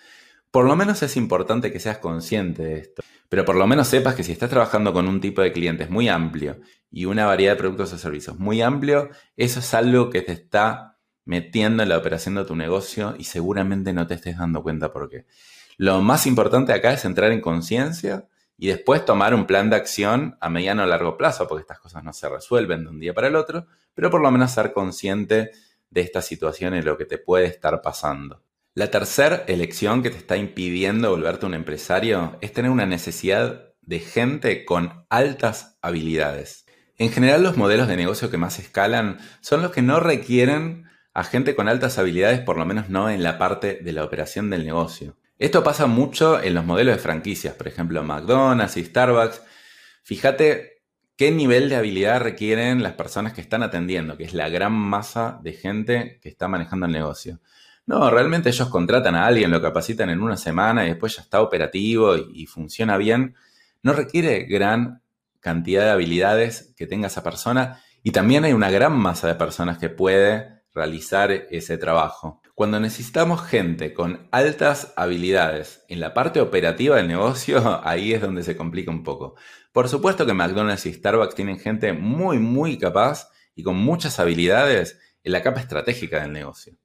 Por 0.51 0.65
lo 0.65 0.75
menos 0.75 1.03
es 1.03 1.17
importante 1.17 1.71
que 1.71 1.79
seas 1.79 1.97
consciente 1.97 2.63
de 2.63 2.79
esto, 2.79 3.03
pero 3.29 3.43
por 3.45 3.55
lo 3.55 3.67
menos 3.67 3.87
sepas 3.87 4.15
que 4.15 4.23
si 4.23 4.31
estás 4.31 4.49
trabajando 4.49 4.93
con 4.93 5.07
un 5.07 5.19
tipo 5.19 5.41
de 5.41 5.51
clientes 5.51 5.89
muy 5.89 6.07
amplio 6.07 6.59
y 6.89 7.05
una 7.05 7.25
variedad 7.25 7.53
de 7.53 7.59
productos 7.59 7.93
o 7.93 7.97
servicios 7.97 8.39
muy 8.39 8.61
amplio, 8.61 9.09
eso 9.35 9.59
es 9.59 9.73
algo 9.73 10.09
que 10.09 10.21
te 10.21 10.31
está 10.31 10.97
metiendo 11.25 11.83
en 11.83 11.89
la 11.89 11.97
operación 11.97 12.35
de 12.35 12.45
tu 12.45 12.55
negocio 12.55 13.15
y 13.17 13.25
seguramente 13.25 13.91
no 13.91 14.07
te 14.07 14.13
estés 14.13 14.37
dando 14.37 14.63
cuenta 14.63 14.93
por 14.93 15.09
qué. 15.09 15.25
Lo 15.77 16.01
más 16.01 16.25
importante 16.25 16.73
acá 16.73 16.93
es 16.93 17.03
entrar 17.03 17.31
en 17.31 17.41
conciencia 17.41 18.27
y 18.57 18.67
después 18.67 19.05
tomar 19.05 19.35
un 19.35 19.45
plan 19.45 19.69
de 19.69 19.75
acción 19.75 20.37
a 20.39 20.49
mediano 20.49 20.83
o 20.83 20.87
largo 20.87 21.17
plazo, 21.17 21.47
porque 21.47 21.61
estas 21.61 21.79
cosas 21.79 22.03
no 22.03 22.13
se 22.13 22.29
resuelven 22.29 22.85
de 22.85 22.89
un 22.89 22.99
día 22.99 23.13
para 23.13 23.27
el 23.27 23.35
otro, 23.35 23.67
pero 23.93 24.09
por 24.09 24.21
lo 24.21 24.31
menos 24.31 24.51
ser 24.51 24.73
consciente 24.73 25.51
de 25.89 26.01
esta 26.01 26.21
situación 26.21 26.73
y 26.75 26.81
lo 26.81 26.97
que 26.97 27.05
te 27.05 27.17
puede 27.17 27.45
estar 27.45 27.81
pasando. 27.81 28.41
La 28.77 28.91
tercera 28.91 29.43
elección 29.47 30.03
que 30.03 30.11
te 30.11 30.17
está 30.17 30.37
impidiendo 30.37 31.09
volverte 31.09 31.47
un 31.47 31.55
empresario 31.55 32.37
es 32.41 32.53
tener 32.53 32.69
una 32.69 32.85
necesidad 32.85 33.73
de 33.81 33.97
gente 33.97 34.65
con 34.65 35.03
altas 35.09 35.79
habilidades. 35.81 36.67
En 36.95 37.11
general 37.11 37.41
los 37.41 37.57
modelos 37.57 37.87
de 37.87 37.97
negocio 37.97 38.29
que 38.29 38.37
más 38.37 38.59
escalan 38.59 39.17
son 39.41 39.63
los 39.63 39.71
que 39.71 39.81
no 39.81 39.99
requieren 39.99 40.85
a 41.15 41.23
gente 41.23 41.55
con 41.55 41.67
altas 41.67 41.97
habilidades, 41.97 42.39
por 42.41 42.59
lo 42.59 42.67
menos 42.67 42.87
no 42.87 43.09
en 43.09 43.23
la 43.23 43.39
parte 43.39 43.79
de 43.81 43.93
la 43.93 44.03
operación 44.03 44.51
del 44.51 44.63
negocio. 44.63 45.17
Esto 45.39 45.63
pasa 45.63 45.87
mucho 45.87 46.39
en 46.39 46.53
los 46.53 46.63
modelos 46.63 46.97
de 46.97 47.01
franquicias, 47.01 47.55
por 47.55 47.67
ejemplo 47.67 48.03
McDonald's 48.03 48.77
y 48.77 48.85
Starbucks. 48.85 49.41
Fíjate 50.03 50.83
qué 51.15 51.31
nivel 51.31 51.69
de 51.69 51.77
habilidad 51.77 52.21
requieren 52.21 52.83
las 52.83 52.93
personas 52.93 53.33
que 53.33 53.41
están 53.41 53.63
atendiendo, 53.63 54.17
que 54.17 54.25
es 54.25 54.35
la 54.35 54.49
gran 54.49 54.73
masa 54.73 55.39
de 55.41 55.53
gente 55.53 56.19
que 56.21 56.29
está 56.29 56.47
manejando 56.47 56.85
el 56.85 56.91
negocio. 56.91 57.39
No, 57.87 58.09
realmente 58.09 58.49
ellos 58.49 58.67
contratan 58.67 59.15
a 59.15 59.25
alguien, 59.25 59.49
lo 59.49 59.61
capacitan 59.61 60.09
en 60.09 60.21
una 60.21 60.35
semana 60.35 60.83
y 60.85 60.89
después 60.89 61.15
ya 61.15 61.21
está 61.21 61.41
operativo 61.41 62.17
y, 62.17 62.45
funciona 62.45 62.97
bien. 62.97 63.35
No 63.81 63.93
requiere 63.93 64.43
gran 64.43 65.01
cantidad 65.39 65.83
de 65.83 65.91
habilidades 65.91 66.73
que 66.75 66.85
tenga 66.85 67.07
esa 67.07 67.23
persona 67.23 67.81
y 68.03 68.11
también 68.11 68.43
hay 68.43 68.51
una 68.51 68.69
gran 68.69 68.91
masa 68.91 69.29
de 69.29 69.35
personas 69.35 69.77
que 69.77 69.87
puede 69.87 70.63
realizar 70.73 71.31
ese 71.31 71.77
trabajo. 71.77 72.41
Cuando 72.55 72.77
necesitamos 72.81 73.41
gente 73.41 73.93
con 73.93 74.27
altas 74.31 74.91
habilidades 74.97 75.85
en 75.87 76.01
la 76.01 76.13
parte 76.13 76.41
operativa 76.41 76.97
del 76.97 77.07
negocio, 77.07 77.79
ahí 77.87 78.11
es 78.11 78.21
donde 78.21 78.43
se 78.43 78.57
complica 78.57 78.91
un 78.91 79.03
poco. 79.03 79.35
Por 79.71 79.87
supuesto 79.87 80.25
que 80.25 80.33
McDonald's 80.33 80.85
y 80.87 80.93
Starbucks 80.93 81.35
tienen 81.35 81.57
gente 81.57 81.93
muy, 81.93 82.37
muy 82.37 82.77
capaz 82.77 83.29
y 83.55 83.63
con 83.63 83.77
muchas 83.77 84.19
habilidades 84.19 84.99
en 85.23 85.31
la 85.31 85.41
capa 85.41 85.61
estratégica 85.61 86.21
del 86.21 86.33
negocio. 86.33 86.77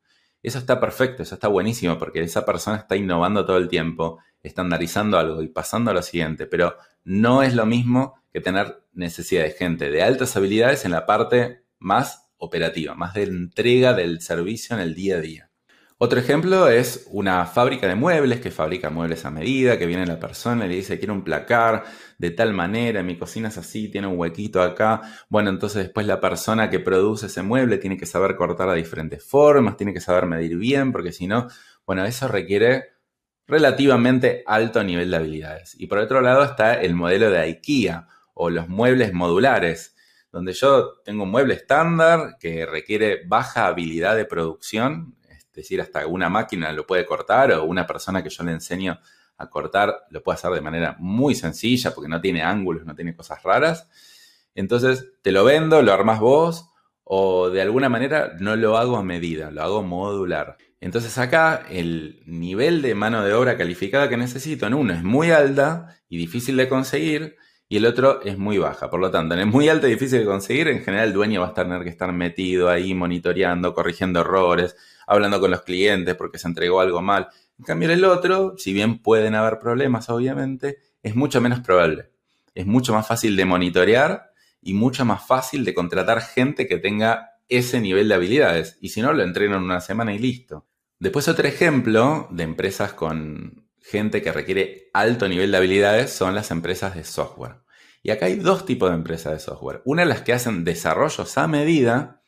Eso 0.42 0.58
está 0.58 0.80
perfecto, 0.80 1.22
eso 1.22 1.36
está 1.36 1.48
buenísimo 1.48 1.98
porque 1.98 2.20
esa 2.20 2.44
persona 2.44 2.78
está 2.78 2.96
innovando 2.96 3.46
todo 3.46 3.58
el 3.58 3.68
tiempo, 3.68 4.18
estandarizando 4.42 5.18
algo 5.18 5.42
y 5.42 5.48
pasando 5.48 5.90
a 5.90 5.94
lo 5.94 6.02
siguiente, 6.02 6.46
pero 6.46 6.76
no 7.04 7.42
es 7.42 7.54
lo 7.54 7.64
mismo 7.64 8.14
que 8.32 8.40
tener 8.40 8.84
necesidad 8.92 9.44
de 9.44 9.52
gente 9.52 9.90
de 9.90 10.02
altas 10.02 10.36
habilidades 10.36 10.84
en 10.84 10.90
la 10.90 11.06
parte 11.06 11.64
más 11.78 12.28
operativa, 12.38 12.94
más 12.94 13.14
de 13.14 13.22
entrega 13.22 13.94
del 13.94 14.20
servicio 14.20 14.74
en 14.74 14.82
el 14.82 14.94
día 14.94 15.16
a 15.16 15.20
día. 15.20 15.51
Otro 16.04 16.18
ejemplo 16.18 16.66
es 16.66 17.06
una 17.12 17.46
fábrica 17.46 17.86
de 17.86 17.94
muebles 17.94 18.40
que 18.40 18.50
fabrica 18.50 18.90
muebles 18.90 19.24
a 19.24 19.30
medida, 19.30 19.78
que 19.78 19.86
viene 19.86 20.04
la 20.04 20.18
persona 20.18 20.66
y 20.66 20.68
le 20.68 20.74
dice, 20.74 20.98
quiero 20.98 21.14
un 21.14 21.22
placar 21.22 21.84
de 22.18 22.32
tal 22.32 22.52
manera, 22.52 23.04
mi 23.04 23.16
cocina 23.16 23.50
es 23.50 23.58
así, 23.58 23.88
tiene 23.88 24.08
un 24.08 24.18
huequito 24.18 24.60
acá. 24.62 25.00
Bueno, 25.28 25.50
entonces 25.50 25.84
después 25.84 26.04
la 26.04 26.20
persona 26.20 26.70
que 26.70 26.80
produce 26.80 27.26
ese 27.26 27.42
mueble 27.42 27.78
tiene 27.78 27.96
que 27.96 28.06
saber 28.06 28.34
cortar 28.34 28.68
de 28.70 28.78
diferentes 28.78 29.22
formas, 29.22 29.76
tiene 29.76 29.94
que 29.94 30.00
saber 30.00 30.26
medir 30.26 30.56
bien, 30.56 30.90
porque 30.90 31.12
si 31.12 31.28
no, 31.28 31.46
bueno, 31.86 32.04
eso 32.04 32.26
requiere 32.26 32.94
relativamente 33.46 34.42
alto 34.44 34.82
nivel 34.82 35.08
de 35.08 35.18
habilidades. 35.18 35.76
Y 35.78 35.86
por 35.86 35.98
otro 35.98 36.20
lado 36.20 36.42
está 36.42 36.74
el 36.74 36.96
modelo 36.96 37.30
de 37.30 37.38
IKEA 37.38 38.08
o 38.34 38.50
los 38.50 38.68
muebles 38.68 39.12
modulares, 39.12 39.94
donde 40.32 40.52
yo 40.52 40.94
tengo 41.04 41.22
un 41.22 41.30
mueble 41.30 41.54
estándar 41.54 42.38
que 42.40 42.66
requiere 42.66 43.20
baja 43.24 43.68
habilidad 43.68 44.16
de 44.16 44.24
producción, 44.24 45.14
decir, 45.54 45.80
hasta 45.80 46.06
una 46.06 46.28
máquina 46.28 46.72
lo 46.72 46.86
puede 46.86 47.04
cortar 47.04 47.52
o 47.52 47.64
una 47.64 47.86
persona 47.86 48.22
que 48.22 48.30
yo 48.30 48.44
le 48.44 48.52
enseño 48.52 48.98
a 49.38 49.50
cortar 49.50 50.04
lo 50.10 50.22
puede 50.22 50.36
hacer 50.36 50.50
de 50.52 50.60
manera 50.60 50.96
muy 50.98 51.34
sencilla 51.34 51.94
porque 51.94 52.08
no 52.08 52.20
tiene 52.20 52.42
ángulos, 52.42 52.84
no 52.84 52.94
tiene 52.94 53.14
cosas 53.14 53.42
raras. 53.42 53.88
Entonces, 54.54 55.12
te 55.22 55.32
lo 55.32 55.44
vendo, 55.44 55.82
lo 55.82 55.92
armas 55.92 56.20
vos 56.20 56.68
o 57.04 57.50
de 57.50 57.62
alguna 57.62 57.88
manera 57.88 58.34
no 58.38 58.56
lo 58.56 58.76
hago 58.76 58.96
a 58.96 59.02
medida, 59.02 59.50
lo 59.50 59.62
hago 59.62 59.82
modular. 59.82 60.56
Entonces 60.80 61.16
acá 61.18 61.64
el 61.70 62.22
nivel 62.26 62.82
de 62.82 62.94
mano 62.94 63.24
de 63.24 63.34
obra 63.34 63.56
calificada 63.56 64.08
que 64.08 64.16
necesito 64.16 64.66
en 64.66 64.74
uno 64.74 64.92
es 64.92 65.02
muy 65.02 65.30
alta 65.30 65.96
y 66.08 66.16
difícil 66.16 66.56
de 66.56 66.68
conseguir 66.68 67.36
y 67.68 67.76
el 67.76 67.86
otro 67.86 68.20
es 68.22 68.36
muy 68.36 68.58
baja. 68.58 68.90
Por 68.90 69.00
lo 69.00 69.10
tanto, 69.10 69.34
en 69.34 69.40
el 69.40 69.46
muy 69.46 69.68
alto 69.68 69.86
y 69.86 69.90
difícil 69.92 70.18
de 70.18 70.24
conseguir, 70.26 70.68
en 70.68 70.82
general 70.82 71.08
el 71.08 71.14
dueño 71.14 71.40
va 71.40 71.48
a 71.48 71.54
tener 71.54 71.82
que 71.84 71.88
estar 71.88 72.12
metido 72.12 72.68
ahí 72.68 72.94
monitoreando, 72.94 73.72
corrigiendo 73.74 74.20
errores, 74.20 74.76
hablando 75.12 75.40
con 75.40 75.50
los 75.50 75.62
clientes 75.62 76.14
porque 76.14 76.38
se 76.38 76.48
entregó 76.48 76.80
algo 76.80 77.02
mal. 77.02 77.28
En 77.58 77.64
cambio, 77.64 77.90
el 77.90 78.04
otro, 78.04 78.54
si 78.58 78.72
bien 78.72 78.98
pueden 78.98 79.34
haber 79.34 79.58
problemas, 79.58 80.08
obviamente, 80.08 80.78
es 81.02 81.14
mucho 81.14 81.40
menos 81.40 81.60
probable. 81.60 82.10
Es 82.54 82.66
mucho 82.66 82.92
más 82.92 83.06
fácil 83.06 83.36
de 83.36 83.44
monitorear 83.44 84.32
y 84.60 84.74
mucho 84.74 85.04
más 85.04 85.26
fácil 85.26 85.64
de 85.64 85.74
contratar 85.74 86.20
gente 86.20 86.66
que 86.66 86.78
tenga 86.78 87.30
ese 87.48 87.80
nivel 87.80 88.08
de 88.08 88.14
habilidades. 88.14 88.78
Y 88.80 88.90
si 88.90 89.02
no, 89.02 89.12
lo 89.12 89.22
entrenan 89.22 89.58
en 89.58 89.64
una 89.64 89.80
semana 89.80 90.14
y 90.14 90.18
listo. 90.18 90.66
Después 90.98 91.28
otro 91.28 91.48
ejemplo 91.48 92.28
de 92.30 92.44
empresas 92.44 92.92
con 92.92 93.68
gente 93.80 94.22
que 94.22 94.32
requiere 94.32 94.90
alto 94.92 95.28
nivel 95.28 95.50
de 95.50 95.56
habilidades 95.56 96.12
son 96.12 96.34
las 96.34 96.50
empresas 96.50 96.94
de 96.94 97.04
software. 97.04 97.56
Y 98.02 98.10
acá 98.10 98.26
hay 98.26 98.36
dos 98.36 98.66
tipos 98.66 98.90
de 98.90 98.96
empresas 98.96 99.32
de 99.32 99.38
software. 99.40 99.82
Una 99.84 100.04
las 100.04 100.22
que 100.22 100.32
hacen 100.32 100.64
desarrollos 100.64 101.38
a 101.38 101.46
medida 101.46 102.22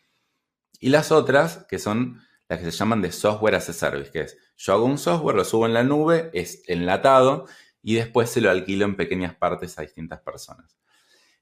y 0.80 0.90
las 0.90 1.12
otras 1.12 1.64
que 1.68 1.78
son 1.78 2.20
que 2.58 2.70
se 2.70 2.70
llaman 2.70 3.02
de 3.02 3.12
software 3.12 3.54
as 3.54 3.68
a 3.68 3.72
service, 3.72 4.10
que 4.10 4.20
es 4.22 4.38
yo 4.56 4.72
hago 4.72 4.84
un 4.84 4.98
software, 4.98 5.36
lo 5.36 5.44
subo 5.44 5.66
en 5.66 5.74
la 5.74 5.82
nube, 5.82 6.30
es 6.32 6.62
enlatado 6.66 7.46
y 7.82 7.94
después 7.94 8.30
se 8.30 8.40
lo 8.40 8.50
alquilo 8.50 8.84
en 8.84 8.96
pequeñas 8.96 9.34
partes 9.34 9.78
a 9.78 9.82
distintas 9.82 10.20
personas. 10.20 10.76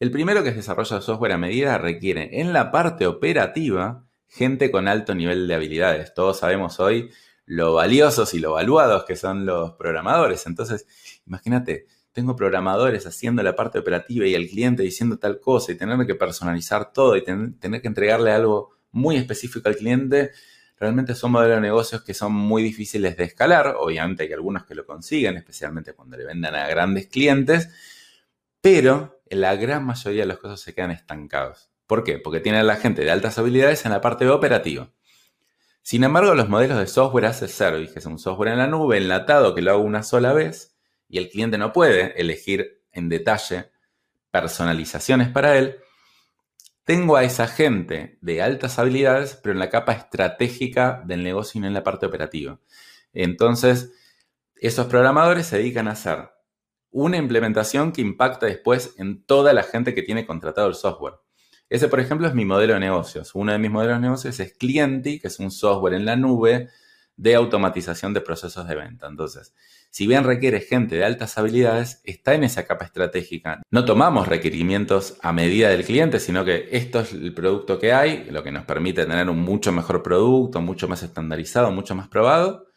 El 0.00 0.10
primero 0.10 0.42
que 0.42 0.48
es 0.48 0.56
desarrollo 0.56 0.96
de 0.96 1.02
software 1.02 1.32
a 1.32 1.38
medida 1.38 1.78
requiere 1.78 2.40
en 2.40 2.52
la 2.52 2.72
parte 2.72 3.06
operativa 3.06 4.04
gente 4.26 4.70
con 4.70 4.88
alto 4.88 5.14
nivel 5.14 5.46
de 5.46 5.54
habilidades. 5.54 6.14
Todos 6.14 6.38
sabemos 6.38 6.80
hoy 6.80 7.10
lo 7.44 7.74
valiosos 7.74 8.34
y 8.34 8.40
lo 8.40 8.52
valuados 8.52 9.04
que 9.04 9.14
son 9.14 9.44
los 9.44 9.72
programadores. 9.72 10.46
Entonces, 10.46 10.86
imagínate, 11.26 11.86
tengo 12.12 12.34
programadores 12.34 13.06
haciendo 13.06 13.42
la 13.42 13.54
parte 13.54 13.78
operativa 13.78 14.26
y 14.26 14.34
el 14.34 14.48
cliente 14.48 14.82
diciendo 14.82 15.18
tal 15.18 15.38
cosa 15.38 15.72
y 15.72 15.76
tener 15.76 16.06
que 16.06 16.14
personalizar 16.14 16.92
todo 16.92 17.16
y 17.16 17.24
tener 17.24 17.80
que 17.80 17.88
entregarle 17.88 18.32
algo 18.32 18.70
muy 18.90 19.16
específico 19.16 19.68
al 19.68 19.76
cliente 19.76 20.30
realmente 20.82 21.14
son 21.14 21.30
modelos 21.30 21.58
de 21.58 21.60
negocios 21.60 22.02
que 22.02 22.12
son 22.12 22.32
muy 22.32 22.60
difíciles 22.60 23.16
de 23.16 23.22
escalar. 23.22 23.76
Obviamente 23.78 24.24
hay 24.24 24.32
algunos 24.32 24.64
que 24.64 24.74
lo 24.74 24.84
consiguen, 24.84 25.36
especialmente 25.36 25.92
cuando 25.92 26.16
le 26.16 26.24
vendan 26.24 26.56
a 26.56 26.66
grandes 26.66 27.06
clientes, 27.06 27.68
pero 28.60 29.22
en 29.30 29.42
la 29.42 29.54
gran 29.54 29.86
mayoría 29.86 30.22
de 30.22 30.26
los 30.26 30.40
casos 30.40 30.60
se 30.60 30.74
quedan 30.74 30.90
estancados. 30.90 31.70
¿Por 31.86 32.02
qué? 32.02 32.18
Porque 32.18 32.40
tienen 32.40 32.62
a 32.62 32.64
la 32.64 32.74
gente 32.74 33.04
de 33.04 33.12
altas 33.12 33.38
habilidades 33.38 33.84
en 33.84 33.92
la 33.92 34.00
parte 34.00 34.28
operativa. 34.28 34.90
Sin 35.82 36.02
embargo, 36.02 36.34
los 36.34 36.48
modelos 36.48 36.78
de 36.78 36.88
software 36.88 37.26
as 37.26 37.44
a 37.44 37.48
service, 37.48 37.92
que 37.92 38.00
es 38.00 38.06
un 38.06 38.18
software 38.18 38.50
en 38.50 38.58
la 38.58 38.66
nube, 38.66 38.96
enlatado, 38.96 39.54
que 39.54 39.62
lo 39.62 39.70
hago 39.70 39.82
una 39.82 40.02
sola 40.02 40.32
vez, 40.32 40.74
y 41.08 41.18
el 41.18 41.28
cliente 41.28 41.58
no 41.58 41.72
puede 41.72 42.20
elegir 42.20 42.82
en 42.90 43.08
detalle 43.08 43.70
personalizaciones 44.32 45.28
para 45.28 45.56
él, 45.58 45.76
tengo 46.84 47.16
a 47.16 47.24
esa 47.24 47.46
gente 47.46 48.18
de 48.20 48.42
altas 48.42 48.78
habilidades, 48.78 49.38
pero 49.42 49.52
en 49.52 49.58
la 49.58 49.70
capa 49.70 49.92
estratégica 49.92 51.02
del 51.06 51.22
negocio 51.22 51.58
y 51.58 51.62
no 51.62 51.68
en 51.68 51.74
la 51.74 51.84
parte 51.84 52.06
operativa. 52.06 52.60
Entonces, 53.12 53.92
esos 54.56 54.86
programadores 54.86 55.46
se 55.46 55.58
dedican 55.58 55.88
a 55.88 55.92
hacer 55.92 56.30
una 56.90 57.16
implementación 57.16 57.92
que 57.92 58.02
impacta 58.02 58.46
después 58.46 58.94
en 58.98 59.24
toda 59.24 59.52
la 59.52 59.62
gente 59.62 59.94
que 59.94 60.02
tiene 60.02 60.26
contratado 60.26 60.68
el 60.68 60.74
software. 60.74 61.14
Ese, 61.68 61.88
por 61.88 62.00
ejemplo, 62.00 62.28
es 62.28 62.34
mi 62.34 62.44
modelo 62.44 62.74
de 62.74 62.80
negocios. 62.80 63.34
Uno 63.34 63.52
de 63.52 63.58
mis 63.58 63.70
modelos 63.70 63.96
de 63.96 64.02
negocios 64.02 64.38
es 64.40 64.52
Clienti, 64.52 65.18
que 65.18 65.28
es 65.28 65.38
un 65.38 65.50
software 65.50 65.94
en 65.94 66.04
la 66.04 66.16
nube 66.16 66.68
de 67.16 67.34
automatización 67.34 68.12
de 68.12 68.20
procesos 68.20 68.68
de 68.68 68.74
venta. 68.74 69.06
Entonces, 69.06 69.54
si 69.92 70.06
bien 70.06 70.24
requiere 70.24 70.62
gente 70.62 70.96
de 70.96 71.04
altas 71.04 71.36
habilidades, 71.36 72.00
está 72.04 72.32
en 72.32 72.44
esa 72.44 72.64
capa 72.64 72.86
estratégica. 72.86 73.60
No 73.70 73.84
tomamos 73.84 74.26
requerimientos 74.26 75.18
a 75.20 75.34
medida 75.34 75.68
del 75.68 75.84
cliente, 75.84 76.18
sino 76.18 76.46
que 76.46 76.70
esto 76.72 77.00
es 77.00 77.12
el 77.12 77.34
producto 77.34 77.78
que 77.78 77.92
hay, 77.92 78.24
lo 78.30 78.42
que 78.42 78.52
nos 78.52 78.64
permite 78.64 79.04
tener 79.04 79.28
un 79.28 79.40
mucho 79.40 79.70
mejor 79.70 80.02
producto, 80.02 80.62
mucho 80.62 80.88
más 80.88 81.02
estandarizado, 81.02 81.70
mucho 81.72 81.94
más 81.94 82.08
probado. 82.08 82.68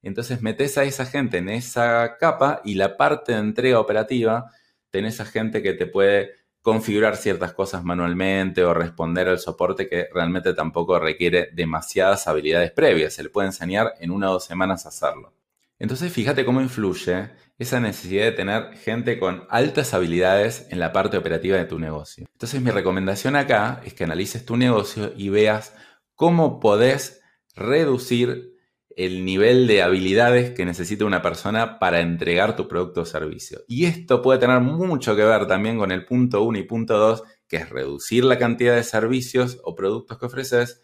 Entonces 0.00 0.40
metes 0.40 0.78
a 0.78 0.84
esa 0.84 1.04
gente 1.04 1.36
en 1.36 1.50
esa 1.50 2.16
capa 2.18 2.62
y 2.64 2.74
la 2.76 2.96
parte 2.96 3.32
de 3.32 3.38
entrega 3.40 3.78
operativa, 3.78 4.46
tenés 4.88 5.20
a 5.20 5.26
gente 5.26 5.62
que 5.62 5.74
te 5.74 5.84
puede 5.84 6.36
configurar 6.62 7.18
ciertas 7.18 7.52
cosas 7.52 7.84
manualmente 7.84 8.64
o 8.64 8.72
responder 8.72 9.28
al 9.28 9.40
soporte 9.40 9.90
que 9.90 10.08
realmente 10.10 10.54
tampoco 10.54 10.98
requiere 10.98 11.50
demasiadas 11.52 12.26
habilidades 12.28 12.70
previas. 12.70 13.12
Se 13.12 13.22
le 13.22 13.28
puede 13.28 13.48
enseñar 13.48 13.92
en 14.00 14.10
una 14.10 14.30
o 14.30 14.34
dos 14.34 14.44
semanas 14.46 14.86
a 14.86 14.88
hacerlo. 14.88 15.34
Entonces 15.82 16.12
fíjate 16.12 16.44
cómo 16.44 16.60
influye 16.60 17.30
esa 17.58 17.80
necesidad 17.80 18.26
de 18.26 18.30
tener 18.30 18.76
gente 18.76 19.18
con 19.18 19.46
altas 19.50 19.94
habilidades 19.94 20.68
en 20.70 20.78
la 20.78 20.92
parte 20.92 21.16
operativa 21.16 21.56
de 21.56 21.64
tu 21.64 21.80
negocio. 21.80 22.24
Entonces 22.30 22.62
mi 22.62 22.70
recomendación 22.70 23.34
acá 23.34 23.80
es 23.84 23.92
que 23.92 24.04
analices 24.04 24.44
tu 24.44 24.56
negocio 24.56 25.12
y 25.16 25.28
veas 25.28 25.74
cómo 26.14 26.60
podés 26.60 27.20
reducir 27.56 28.52
el 28.94 29.24
nivel 29.24 29.66
de 29.66 29.82
habilidades 29.82 30.52
que 30.52 30.64
necesita 30.64 31.04
una 31.04 31.20
persona 31.20 31.80
para 31.80 32.00
entregar 32.00 32.54
tu 32.54 32.68
producto 32.68 33.00
o 33.00 33.04
servicio. 33.04 33.62
Y 33.66 33.86
esto 33.86 34.22
puede 34.22 34.38
tener 34.38 34.60
mucho 34.60 35.16
que 35.16 35.24
ver 35.24 35.48
también 35.48 35.78
con 35.78 35.90
el 35.90 36.04
punto 36.04 36.44
1 36.44 36.58
y 36.58 36.62
punto 36.62 36.96
2, 36.96 37.24
que 37.48 37.56
es 37.56 37.70
reducir 37.70 38.22
la 38.22 38.38
cantidad 38.38 38.76
de 38.76 38.84
servicios 38.84 39.58
o 39.64 39.74
productos 39.74 40.16
que 40.16 40.26
ofreces 40.26 40.80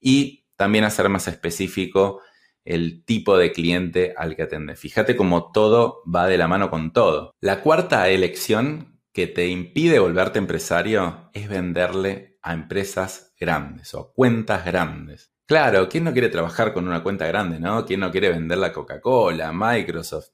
y 0.00 0.44
también 0.56 0.84
hacer 0.84 1.08
más 1.08 1.28
específico 1.28 2.20
el 2.64 3.04
tipo 3.04 3.36
de 3.36 3.52
cliente 3.52 4.14
al 4.16 4.36
que 4.36 4.44
atiende. 4.44 4.76
Fíjate 4.76 5.16
cómo 5.16 5.52
todo 5.52 6.02
va 6.12 6.26
de 6.26 6.38
la 6.38 6.48
mano 6.48 6.70
con 6.70 6.92
todo. 6.92 7.34
La 7.40 7.60
cuarta 7.60 8.08
elección 8.08 9.00
que 9.12 9.26
te 9.26 9.48
impide 9.48 9.98
volverte 9.98 10.38
empresario 10.38 11.30
es 11.32 11.48
venderle 11.48 12.38
a 12.42 12.52
empresas 12.52 13.32
grandes 13.38 13.94
o 13.94 14.12
cuentas 14.12 14.64
grandes. 14.64 15.32
Claro, 15.46 15.88
¿quién 15.88 16.04
no 16.04 16.12
quiere 16.12 16.30
trabajar 16.30 16.72
con 16.72 16.88
una 16.88 17.02
cuenta 17.02 17.26
grande, 17.26 17.60
no? 17.60 17.84
¿Quién 17.84 18.00
no 18.00 18.10
quiere 18.10 18.30
vender 18.30 18.58
la 18.58 18.72
Coca-Cola, 18.72 19.52
Microsoft? 19.52 20.30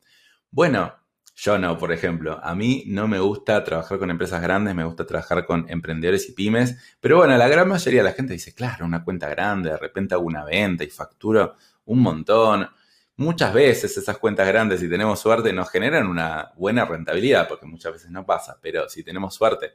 Bueno, 0.51 0.95
yo 1.35 1.59
no, 1.59 1.77
por 1.79 1.91
ejemplo. 1.93 2.39
A 2.43 2.55
mí 2.55 2.85
no 2.87 3.09
me 3.09 3.19
gusta 3.19 3.65
trabajar 3.65 3.99
con 3.99 4.11
empresas 4.11 4.41
grandes, 4.41 4.75
me 4.75 4.85
gusta 4.85 5.07
trabajar 5.07 5.47
con 5.47 5.69
emprendedores 5.69 6.29
y 6.29 6.33
pymes. 6.33 6.97
Pero 7.01 7.17
bueno, 7.17 7.37
la 7.37 7.49
gran 7.49 7.69
mayoría 7.69 8.01
de 8.01 8.11
la 8.11 8.15
gente 8.15 8.35
dice, 8.35 8.55
claro, 8.55 8.85
una 8.85 9.03
cuenta 9.03 9.29
grande, 9.29 9.71
de 9.71 9.79
repente 9.79 10.15
hago 10.15 10.25
una 10.25 10.45
venta 10.45 10.85
y 10.85 10.91
facturo 10.91 11.57
un 11.85 12.01
montón. 12.01 12.69
Muchas 13.17 13.53
veces 13.53 13.97
esas 13.97 14.19
cuentas 14.19 14.49
grandes, 14.49 14.81
si 14.81 14.89
tenemos 14.89 15.21
suerte, 15.21 15.53
nos 15.53 15.71
generan 15.71 16.07
una 16.07 16.53
buena 16.57 16.85
rentabilidad, 16.85 17.49
porque 17.49 17.67
muchas 17.67 17.93
veces 17.93 18.11
no 18.11 18.25
pasa. 18.25 18.59
Pero 18.63 18.89
si 18.89 19.05
tenemos 19.05 19.35
suerte, 19.35 19.73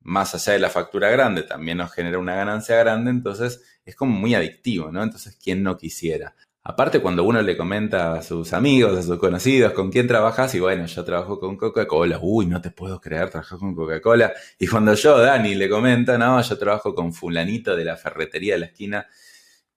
más 0.00 0.34
allá 0.34 0.54
de 0.54 0.58
la 0.60 0.70
factura 0.70 1.10
grande, 1.10 1.42
también 1.42 1.78
nos 1.78 1.92
genera 1.92 2.18
una 2.18 2.34
ganancia 2.34 2.76
grande, 2.76 3.10
entonces 3.10 3.62
es 3.84 3.96
como 3.96 4.18
muy 4.18 4.34
adictivo, 4.34 4.90
¿no? 4.90 5.02
Entonces, 5.02 5.38
¿quién 5.42 5.62
no 5.62 5.76
quisiera? 5.76 6.34
Aparte, 6.62 7.00
cuando 7.00 7.24
uno 7.24 7.40
le 7.40 7.56
comenta 7.56 8.14
a 8.14 8.22
sus 8.22 8.52
amigos, 8.52 8.98
a 8.98 9.02
sus 9.02 9.18
conocidos, 9.18 9.72
con 9.72 9.90
quién 9.90 10.06
trabajas, 10.06 10.54
y 10.54 10.60
bueno, 10.60 10.84
yo 10.86 11.04
trabajo 11.04 11.40
con 11.40 11.56
Coca-Cola, 11.56 12.18
uy, 12.20 12.46
no 12.46 12.60
te 12.60 12.70
puedo 12.70 13.00
creer, 13.00 13.30
trabajo 13.30 13.58
con 13.58 13.74
Coca-Cola. 13.74 14.32
Y 14.58 14.66
cuando 14.66 14.94
yo, 14.94 15.18
Dani, 15.18 15.54
le 15.54 15.70
comenta, 15.70 16.18
no, 16.18 16.40
yo 16.40 16.58
trabajo 16.58 16.94
con 16.94 17.14
fulanito 17.14 17.74
de 17.76 17.84
la 17.84 17.96
ferretería 17.96 18.54
de 18.54 18.60
la 18.60 18.66
esquina, 18.66 19.06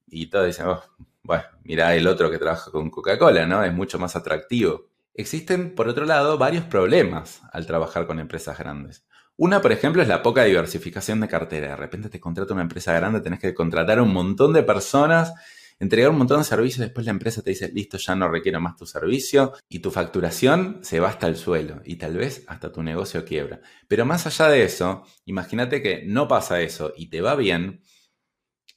y 0.08 0.28
todos 0.28 0.48
dicen, 0.48 0.68
oh, 0.68 0.84
bueno, 1.24 1.44
mira 1.64 1.96
el 1.96 2.08
otro 2.08 2.30
que 2.30 2.38
trabaja 2.38 2.72
con 2.72 2.90
Coca-Cola, 2.90 3.46
¿no? 3.46 3.64
Es 3.64 3.74
mucho 3.74 4.00
más 4.00 4.16
atractivo. 4.16 4.88
Existen, 5.14 5.76
por 5.76 5.88
otro 5.88 6.06
lado, 6.06 6.38
varios 6.38 6.66
problemas 6.66 7.42
al 7.52 7.66
trabajar 7.66 8.08
con 8.08 8.20
empresas 8.20 8.58
grandes. 8.58 9.06
Una, 9.36 9.62
por 9.62 9.72
ejemplo, 9.72 10.02
es 10.02 10.08
la 10.08 10.22
poca 10.22 10.44
diversificación 10.44 11.20
de 11.20 11.28
cartera. 11.28 11.70
De 11.70 11.76
repente 11.76 12.10
te 12.10 12.20
contrata 12.20 12.54
una 12.54 12.64
empresa 12.64 12.94
grande, 12.94 13.22
tenés 13.22 13.40
que 13.40 13.54
contratar 13.54 14.00
a 14.00 14.04
un 14.04 14.14
montón 14.14 14.54
de 14.54 14.64
personas 14.64 15.34
entregar 15.80 16.10
un 16.10 16.18
montón 16.18 16.40
de 16.40 16.46
servicios, 16.46 16.80
después 16.80 17.06
la 17.06 17.12
empresa 17.12 17.42
te 17.42 17.52
dice, 17.52 17.72
listo, 17.74 17.98
ya 17.98 18.16
no 18.16 18.30
requiero 18.30 18.60
más 18.60 18.76
tu 18.76 18.86
servicio 18.86 19.54
y 19.70 19.80
tu 19.80 19.92
facturación 19.92 20.80
se 20.82 21.00
va 21.00 21.10
hasta 21.10 21.28
el 21.28 21.36
suelo 21.36 21.82
y 21.86 21.98
tal 21.98 22.16
vez 22.18 22.44
hasta 22.48 22.72
tu 22.72 22.84
negocio 22.84 23.26
quiebra. 23.26 23.62
Pero 23.88 24.06
más 24.06 24.26
allá 24.26 24.50
de 24.50 24.64
eso, 24.64 25.04
imagínate 25.26 25.82
que 25.82 26.04
no 26.06 26.28
pasa 26.28 26.62
eso 26.62 26.94
y 26.96 27.10
te 27.10 27.22
va 27.22 27.36
bien. 27.36 27.82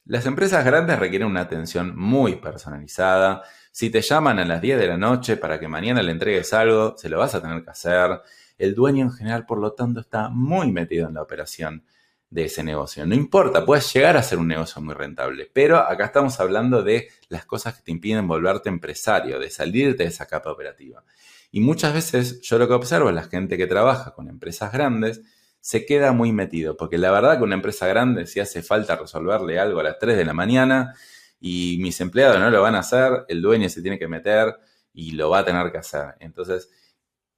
Las 0.07 0.25
empresas 0.25 0.65
grandes 0.65 1.01
requieren 1.01 1.27
una 1.27 1.41
atención 1.41 1.97
muy 1.97 2.37
personalizada. 2.37 3.43
Si 3.73 3.91
te 3.91 4.01
llaman 4.03 4.39
a 4.39 4.45
las 4.45 4.63
10 4.63 4.79
de 4.79 4.87
la 4.87 4.97
noche 4.97 5.37
para 5.37 5.59
que 5.59 5.67
mañana 5.67 6.01
le 6.01 6.13
entregues 6.13 6.53
algo, 6.53 6.97
se 6.97 7.09
lo 7.09 7.19
vas 7.19 7.35
a 7.35 7.43
tener 7.43 7.65
que 7.65 7.71
hacer. 7.71 8.23
El 8.57 8.77
dueño 8.77 9.07
en 9.07 9.13
general, 9.13 9.45
por 9.47 9.59
lo 9.59 9.73
tanto, 9.73 9.99
está 9.99 10.29
muy 10.29 10.71
metido 10.71 11.09
en 11.09 11.15
la 11.15 11.23
operación 11.23 11.85
de 12.31 12.45
ese 12.45 12.63
negocio. 12.63 13.05
No 13.05 13.17
importa, 13.17 13.67
puedes 13.67 13.93
llegar 13.93 14.17
a 14.17 14.23
ser 14.23 14.39
un 14.39 14.47
negocio 14.47 14.81
muy 14.81 14.95
rentable, 14.95 15.51
pero 15.53 15.79
acá 15.79 16.05
estamos 16.05 16.39
hablando 16.39 16.85
de 16.85 17.09
las 17.29 17.45
cosas 17.45 17.75
que 17.75 17.83
te 17.83 17.91
impiden 17.91 18.29
volverte 18.29 18.69
empresario, 18.69 19.41
de 19.41 19.51
salirte 19.51 20.05
de 20.05 20.11
esa 20.11 20.27
capa 20.27 20.53
operativa. 20.53 21.03
Y 21.51 21.59
muchas 21.59 21.93
veces 21.93 22.41
yo 22.43 22.59
lo 22.59 22.69
que 22.69 22.75
observo 22.75 23.09
es 23.09 23.15
la 23.17 23.25
gente 23.25 23.57
que 23.57 23.67
trabaja 23.67 24.13
con 24.13 24.29
empresas 24.29 24.73
grandes 24.73 25.23
se 25.67 25.85
queda 25.85 26.13
muy 26.13 26.31
metido, 26.31 26.77
porque 26.77 26.97
la 26.97 27.11
verdad 27.11 27.39
que 27.39 27.43
una 27.43 27.57
empresa 27.57 27.89
grande, 27.89 28.29
si 28.29 28.39
hace 28.39 28.63
falta 28.63 28.95
resolverle 28.95 29.59
algo 29.59 29.81
a 29.81 29.83
las 29.83 29.99
3 29.99 30.17
de 30.17 30.25
la 30.25 30.33
mañana 30.33 30.95
y 31.41 31.79
mis 31.81 32.01
empleados 32.01 32.39
no 32.39 32.51
lo 32.51 32.63
van 32.63 32.77
a 32.77 32.79
hacer, 32.79 33.25
el 33.27 33.43
dueño 33.43 33.69
se 33.69 33.83
tiene 33.83 33.99
que 33.99 34.07
meter 34.07 34.55
y 34.93 35.11
lo 35.11 35.29
va 35.29 35.41
a 35.41 35.45
tener 35.45 35.73
que 35.73 35.79
hacer. 35.79 36.15
Entonces, 36.21 36.71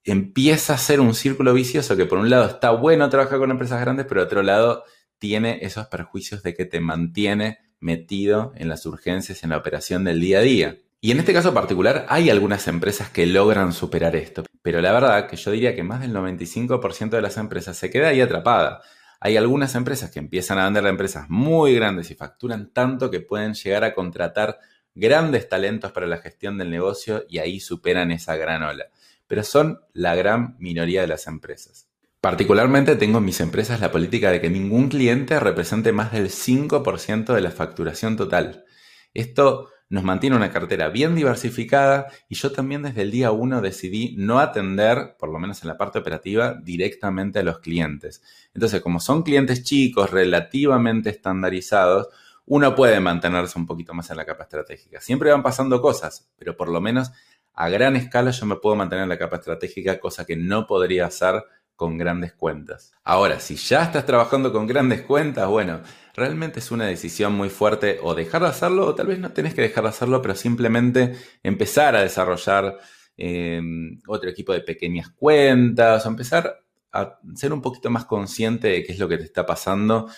empieza 0.03 0.75
a 0.75 0.77
ser 0.77 0.99
un 0.99 1.15
círculo 1.15 1.55
vicioso 1.55 1.97
que 1.97 2.05
por 2.05 2.19
un 2.19 2.29
lado 2.29 2.45
está 2.45 2.69
bueno 2.69 3.09
trabajar 3.09 3.39
con 3.39 3.49
empresas 3.49 3.81
grandes, 3.81 4.05
pero 4.05 4.21
por 4.21 4.27
otro 4.27 4.43
lado 4.43 4.83
tiene 5.17 5.57
esos 5.63 5.87
perjuicios 5.87 6.43
de 6.43 6.53
que 6.53 6.65
te 6.65 6.79
mantiene 6.79 7.57
metido 7.79 8.53
en 8.57 8.69
las 8.69 8.85
urgencias, 8.85 9.43
en 9.43 9.49
la 9.49 9.57
operación 9.57 10.03
del 10.03 10.21
día 10.21 10.37
a 10.37 10.41
día. 10.41 10.77
Y 11.01 11.11
en 11.11 11.19
este 11.19 11.33
caso 11.33 11.53
particular 11.53 12.05
hay 12.09 12.29
algunas 12.29 12.67
empresas 12.67 13.09
que 13.09 13.25
logran 13.25 13.73
superar 13.73 14.15
esto, 14.15 14.43
pero 14.61 14.81
la 14.81 14.91
verdad 14.91 15.27
que 15.27 15.37
yo 15.37 15.51
diría 15.51 15.75
que 15.75 15.83
más 15.83 16.01
del 16.01 16.13
95% 16.13 17.09
de 17.09 17.21
las 17.21 17.37
empresas 17.37 17.77
se 17.77 17.89
queda 17.89 18.09
ahí 18.09 18.21
atrapada. 18.21 18.81
Hay 19.21 19.37
algunas 19.37 19.75
empresas 19.75 20.11
que 20.11 20.19
empiezan 20.19 20.59
a 20.59 20.65
vender 20.65 20.85
a 20.85 20.89
empresas 20.89 21.29
muy 21.29 21.73
grandes 21.75 22.11
y 22.11 22.15
facturan 22.15 22.71
tanto 22.73 23.09
que 23.09 23.19
pueden 23.19 23.53
llegar 23.53 23.83
a 23.83 23.93
contratar 23.93 24.59
grandes 24.93 25.47
talentos 25.47 25.91
para 25.91 26.07
la 26.07 26.17
gestión 26.17 26.57
del 26.57 26.69
negocio 26.69 27.25
y 27.29 27.39
ahí 27.39 27.59
superan 27.59 28.11
esa 28.11 28.35
gran 28.35 28.63
ola 28.63 28.85
pero 29.29 29.43
son 29.43 29.79
la 29.93 30.15
gran 30.15 30.55
minoría 30.57 31.01
de 31.01 31.07
las 31.07 31.27
empresas. 31.27 31.87
Particularmente 32.19 32.95
tengo 32.95 33.19
en 33.19 33.25
mis 33.25 33.39
empresas 33.39 33.79
la 33.79 33.91
política 33.91 34.31
de 34.31 34.41
que 34.41 34.49
ningún 34.49 34.89
cliente 34.89 35.39
represente 35.39 35.93
más 35.93 36.11
del 36.11 36.29
5% 36.29 37.33
de 37.33 37.39
la 37.39 37.51
facturación 37.51 38.17
total. 38.17 38.65
Esto 39.13 39.69
nos 39.89 40.03
mantiene 40.03 40.35
una 40.35 40.51
cartera 40.51 40.89
bien 40.89 41.15
diversificada 41.15 42.07
y 42.27 42.35
yo 42.35 42.51
también 42.51 42.83
desde 42.83 43.01
el 43.01 43.11
día 43.11 43.31
1 43.31 43.59
decidí 43.61 44.15
no 44.17 44.39
atender, 44.39 45.15
por 45.17 45.29
lo 45.29 45.39
menos 45.39 45.61
en 45.63 45.67
la 45.67 45.77
parte 45.77 45.97
operativa, 45.97 46.53
directamente 46.61 47.39
a 47.39 47.43
los 47.43 47.59
clientes. 47.59 48.21
Entonces, 48.53 48.81
como 48.81 48.99
son 48.99 49.23
clientes 49.23 49.63
chicos, 49.63 50.11
relativamente 50.11 51.09
estandarizados, 51.09 52.07
uno 52.45 52.75
puede 52.75 52.99
mantenerse 52.99 53.57
un 53.57 53.65
poquito 53.65 53.93
más 53.93 54.09
en 54.11 54.17
la 54.17 54.25
capa 54.25 54.43
estratégica. 54.43 55.01
Siempre 55.01 55.31
van 55.31 55.43
pasando 55.43 55.81
cosas, 55.81 56.29
pero 56.37 56.55
por 56.55 56.69
lo 56.69 56.81
menos 56.81 57.11
a 57.53 57.67
gran 57.69 57.95
escala 57.95 58.31
yo 58.31 58.45
me 58.45 58.55
puedo 58.55 58.75
mantener 58.75 59.03
en 59.03 59.09
la 59.09 59.17
capa 59.17 59.37
estratégica, 59.37 59.99
cosa 59.99 60.25
que 60.25 60.37
no 60.37 60.65
podría 60.65 61.07
hacer 61.07 61.43
con 61.79 61.97
grandes 61.97 62.33
cuentas. 62.33 62.91
Ahora, 63.05 63.39
si 63.39 63.55
ya 63.55 63.83
estás 63.83 64.05
trabajando 64.05 64.51
con 64.51 64.67
grandes 64.67 65.01
cuentas, 65.03 65.47
bueno, 65.47 65.79
realmente 66.13 66.59
es 66.59 66.71
una 66.71 66.85
decisión 66.85 67.31
muy 67.31 67.47
fuerte 67.47 67.99
o 68.03 68.13
dejar 68.13 68.41
de 68.41 68.49
hacerlo 68.49 68.85
o 68.85 68.95
tal 68.95 69.07
vez 69.07 69.17
no 69.17 69.31
tenés 69.31 69.53
que 69.53 69.61
dejar 69.61 69.85
de 69.85 69.91
hacerlo, 69.91 70.21
pero 70.21 70.35
simplemente 70.35 71.15
empezar 71.41 71.95
a 71.95 72.01
desarrollar 72.01 72.77
em, 73.15 74.01
otro 74.07 74.29
equipo 74.29 74.51
de 74.51 74.59
pequeñas 74.59 75.09
cuentas 75.11 76.05
o 76.05 76.09
empezar 76.09 76.65
a 76.91 77.17
ser 77.33 77.53
un 77.53 77.61
poquito 77.61 77.89
más 77.89 78.03
consciente 78.03 78.67
de 78.67 78.83
qué 78.83 78.91
es 78.91 78.99
lo 78.99 79.07
que 79.07 79.17
te 79.17 79.23
está 79.23 79.45
pasando 79.45 80.09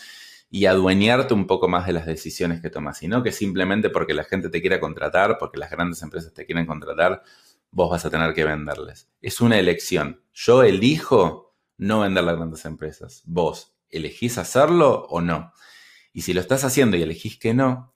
y 0.50 0.66
adueñarte 0.66 1.36
un 1.36 1.46
poco 1.46 1.68
más 1.68 1.86
de 1.86 1.94
las 1.94 2.08
decisiones 2.08 2.60
que 2.60 2.72
tomas, 2.72 3.04
y 3.04 3.08
no 3.08 3.22
que 3.22 3.32
simplemente 3.32 3.92
porque 3.92 4.16
la 4.16 4.24
gente 4.24 4.50
te 4.50 4.62
quiera 4.62 4.80
contratar, 4.80 5.38
porque 5.38 5.60
las 5.60 5.70
grandes 5.70 6.02
empresas 6.02 6.34
te 6.34 6.48
quieren 6.48 6.66
contratar, 6.66 7.22
vos 7.70 7.92
vas 7.92 8.04
a 8.04 8.10
tener 8.10 8.34
que 8.34 8.46
venderles. 8.46 9.08
Es 9.22 9.42
una 9.42 9.60
elección. 9.60 10.22
Yo 10.34 10.64
elijo 10.64 11.51
no 11.82 12.02
vender 12.02 12.24
las 12.24 12.38
grandes 12.38 12.64
empresas. 12.66 13.24
Vos 13.26 13.74
elegís 13.90 14.38
hacerlo 14.38 15.08
o 15.10 15.20
no. 15.20 15.52
Y 16.14 16.22
si 16.22 16.34
lo 16.34 16.40
estás 16.40 16.64
haciendo 16.64 16.96
y 16.96 17.02
elegís 17.02 17.38
que 17.38 17.56
no, 17.56 17.96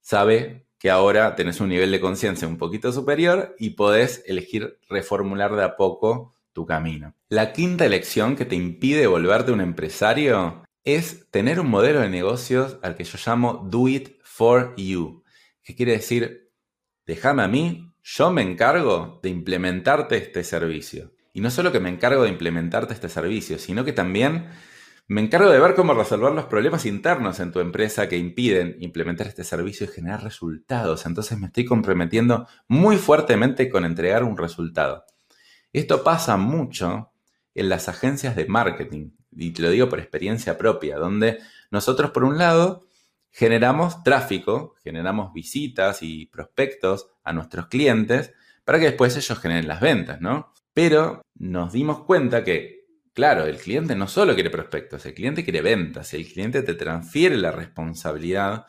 sabe 0.00 0.68
que 0.78 0.88
ahora 0.88 1.34
tenés 1.34 1.60
un 1.60 1.68
nivel 1.68 1.90
de 1.90 2.00
conciencia 2.00 2.46
un 2.46 2.58
poquito 2.58 2.92
superior 2.92 3.56
y 3.58 3.70
podés 3.70 4.22
elegir 4.26 4.78
reformular 4.88 5.56
de 5.56 5.64
a 5.64 5.76
poco 5.76 6.36
tu 6.52 6.64
camino. 6.64 7.16
La 7.28 7.52
quinta 7.52 7.84
elección 7.84 8.36
que 8.36 8.44
te 8.44 8.54
impide 8.54 9.08
volverte 9.08 9.50
un 9.50 9.60
empresario 9.60 10.62
es 10.84 11.28
tener 11.32 11.58
un 11.58 11.68
modelo 11.68 12.00
de 12.00 12.10
negocios 12.10 12.78
al 12.82 12.94
que 12.94 13.02
yo 13.02 13.18
llamo 13.26 13.66
Do 13.68 13.88
It 13.88 14.20
For 14.22 14.76
You, 14.76 15.24
que 15.64 15.74
quiere 15.74 15.92
decir, 15.92 16.52
déjame 17.04 17.42
a 17.42 17.48
mí, 17.48 17.92
yo 18.00 18.30
me 18.30 18.42
encargo 18.42 19.18
de 19.24 19.30
implementarte 19.30 20.16
este 20.16 20.44
servicio. 20.44 21.17
Y 21.38 21.40
no 21.40 21.52
solo 21.52 21.70
que 21.70 21.78
me 21.78 21.88
encargo 21.88 22.24
de 22.24 22.30
implementarte 22.30 22.94
este 22.94 23.08
servicio, 23.08 23.60
sino 23.60 23.84
que 23.84 23.92
también 23.92 24.48
me 25.06 25.20
encargo 25.20 25.48
de 25.48 25.60
ver 25.60 25.76
cómo 25.76 25.94
resolver 25.94 26.32
los 26.32 26.46
problemas 26.46 26.84
internos 26.84 27.38
en 27.38 27.52
tu 27.52 27.60
empresa 27.60 28.08
que 28.08 28.16
impiden 28.16 28.76
implementar 28.80 29.28
este 29.28 29.44
servicio 29.44 29.86
y 29.86 29.88
generar 29.88 30.24
resultados. 30.24 31.06
Entonces 31.06 31.38
me 31.38 31.46
estoy 31.46 31.64
comprometiendo 31.64 32.48
muy 32.66 32.96
fuertemente 32.96 33.70
con 33.70 33.84
entregar 33.84 34.24
un 34.24 34.36
resultado. 34.36 35.04
Esto 35.72 36.02
pasa 36.02 36.36
mucho 36.36 37.12
en 37.54 37.68
las 37.68 37.88
agencias 37.88 38.34
de 38.34 38.46
marketing 38.46 39.12
y 39.30 39.52
te 39.52 39.62
lo 39.62 39.70
digo 39.70 39.88
por 39.88 40.00
experiencia 40.00 40.58
propia, 40.58 40.96
donde 40.96 41.38
nosotros 41.70 42.10
por 42.10 42.24
un 42.24 42.36
lado 42.36 42.88
generamos 43.30 44.02
tráfico, 44.02 44.74
generamos 44.82 45.32
visitas 45.32 46.02
y 46.02 46.26
prospectos 46.26 47.06
a 47.22 47.32
nuestros 47.32 47.68
clientes 47.68 48.34
para 48.64 48.80
que 48.80 48.86
después 48.86 49.16
ellos 49.16 49.38
generen 49.38 49.68
las 49.68 49.80
ventas, 49.80 50.20
¿no? 50.20 50.52
Pero 50.78 51.22
nos 51.34 51.72
dimos 51.72 52.04
cuenta 52.04 52.44
que, 52.44 52.84
claro, 53.12 53.46
el 53.46 53.56
cliente 53.56 53.96
no 53.96 54.06
solo 54.06 54.34
quiere 54.34 54.48
prospectos, 54.48 55.04
el 55.06 55.12
cliente 55.12 55.42
quiere 55.42 55.60
ventas, 55.60 56.14
el 56.14 56.24
cliente 56.24 56.62
te 56.62 56.74
transfiere 56.74 57.36
la 57.36 57.50
responsabilidad 57.50 58.64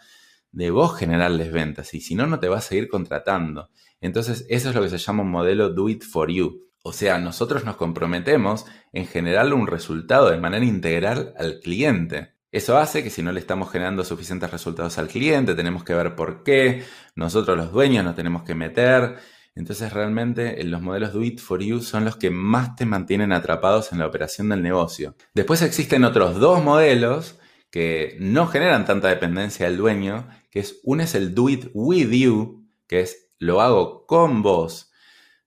de 0.51 0.71
vos 0.71 0.97
generarles 0.97 1.51
ventas 1.51 1.93
y 1.93 2.01
si 2.01 2.15
no, 2.15 2.25
no 2.25 2.39
te 2.39 2.47
va 2.47 2.57
a 2.57 2.61
seguir 2.61 2.89
contratando. 2.89 3.69
Entonces, 4.01 4.47
eso 4.49 4.69
es 4.69 4.75
lo 4.75 4.81
que 4.81 4.89
se 4.89 4.97
llama 4.97 5.21
un 5.21 5.29
modelo 5.29 5.69
do 5.69 5.87
it 5.87 6.01
for 6.03 6.31
you. 6.31 6.71
O 6.81 6.93
sea, 6.93 7.19
nosotros 7.19 7.63
nos 7.63 7.75
comprometemos 7.75 8.65
en 8.91 9.05
generarle 9.05 9.53
un 9.53 9.67
resultado 9.67 10.31
de 10.31 10.39
manera 10.39 10.65
integral 10.65 11.35
al 11.37 11.59
cliente. 11.59 12.33
Eso 12.51 12.79
hace 12.79 13.03
que 13.03 13.11
si 13.11 13.21
no 13.21 13.31
le 13.31 13.39
estamos 13.39 13.71
generando 13.71 14.03
suficientes 14.03 14.49
resultados 14.49 14.97
al 14.97 15.09
cliente, 15.09 15.53
tenemos 15.53 15.83
que 15.83 15.93
ver 15.93 16.15
por 16.15 16.41
qué, 16.41 16.83
nosotros 17.13 17.55
los 17.55 17.71
dueños 17.71 18.03
nos 18.03 18.15
tenemos 18.15 18.41
que 18.41 18.55
meter. 18.55 19.19
Entonces 19.59 19.91
realmente 19.91 20.63
los 20.63 20.81
modelos 20.81 21.11
Do 21.11 21.21
It 21.21 21.41
For 21.41 21.61
You 21.61 21.81
son 21.81 22.05
los 22.05 22.15
que 22.15 22.29
más 22.29 22.77
te 22.77 22.85
mantienen 22.85 23.33
atrapados 23.33 23.91
en 23.91 23.99
la 23.99 24.07
operación 24.07 24.47
del 24.47 24.63
negocio. 24.63 25.15
Después 25.33 25.61
existen 25.61 26.05
otros 26.05 26.39
dos 26.39 26.63
modelos 26.63 27.37
que 27.69 28.15
no 28.21 28.47
generan 28.47 28.85
tanta 28.85 29.09
dependencia 29.09 29.65
del 29.65 29.75
dueño, 29.75 30.29
que 30.49 30.61
es 30.61 30.79
uno 30.83 31.03
es 31.03 31.13
el 31.13 31.35
do 31.35 31.49
it 31.49 31.71
with 31.73 32.09
you, 32.09 32.69
que 32.87 33.01
es 33.01 33.31
lo 33.37 33.59
hago 33.59 34.05
con 34.07 34.41
vos. 34.41 34.93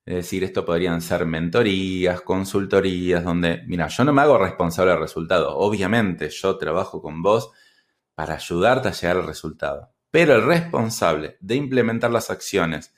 Es 0.05 0.16
decir, 0.16 0.44
esto 0.44 0.66
podrían 0.66 1.01
ser 1.01 1.25
mentorías, 1.25 2.20
consultorías, 2.20 3.25
donde, 3.25 3.62
mira, 3.66 3.88
yo 3.88 4.05
no 4.05 4.12
me 4.12 4.20
hago 4.20 4.37
responsable 4.37 4.90
del 4.92 5.01
resultado. 5.01 5.57
Obviamente, 5.57 6.29
yo 6.29 6.59
trabajo 6.59 7.01
con 7.01 7.22
vos 7.22 7.51
para 8.14 8.35
ayudarte 8.35 8.88
a 8.88 8.92
llegar 8.92 9.16
al 9.16 9.27
resultado. 9.27 9.94
Pero 10.11 10.35
el 10.35 10.44
responsable 10.44 11.38
de 11.40 11.55
implementar 11.55 12.11
las 12.11 12.29
acciones 12.29 12.92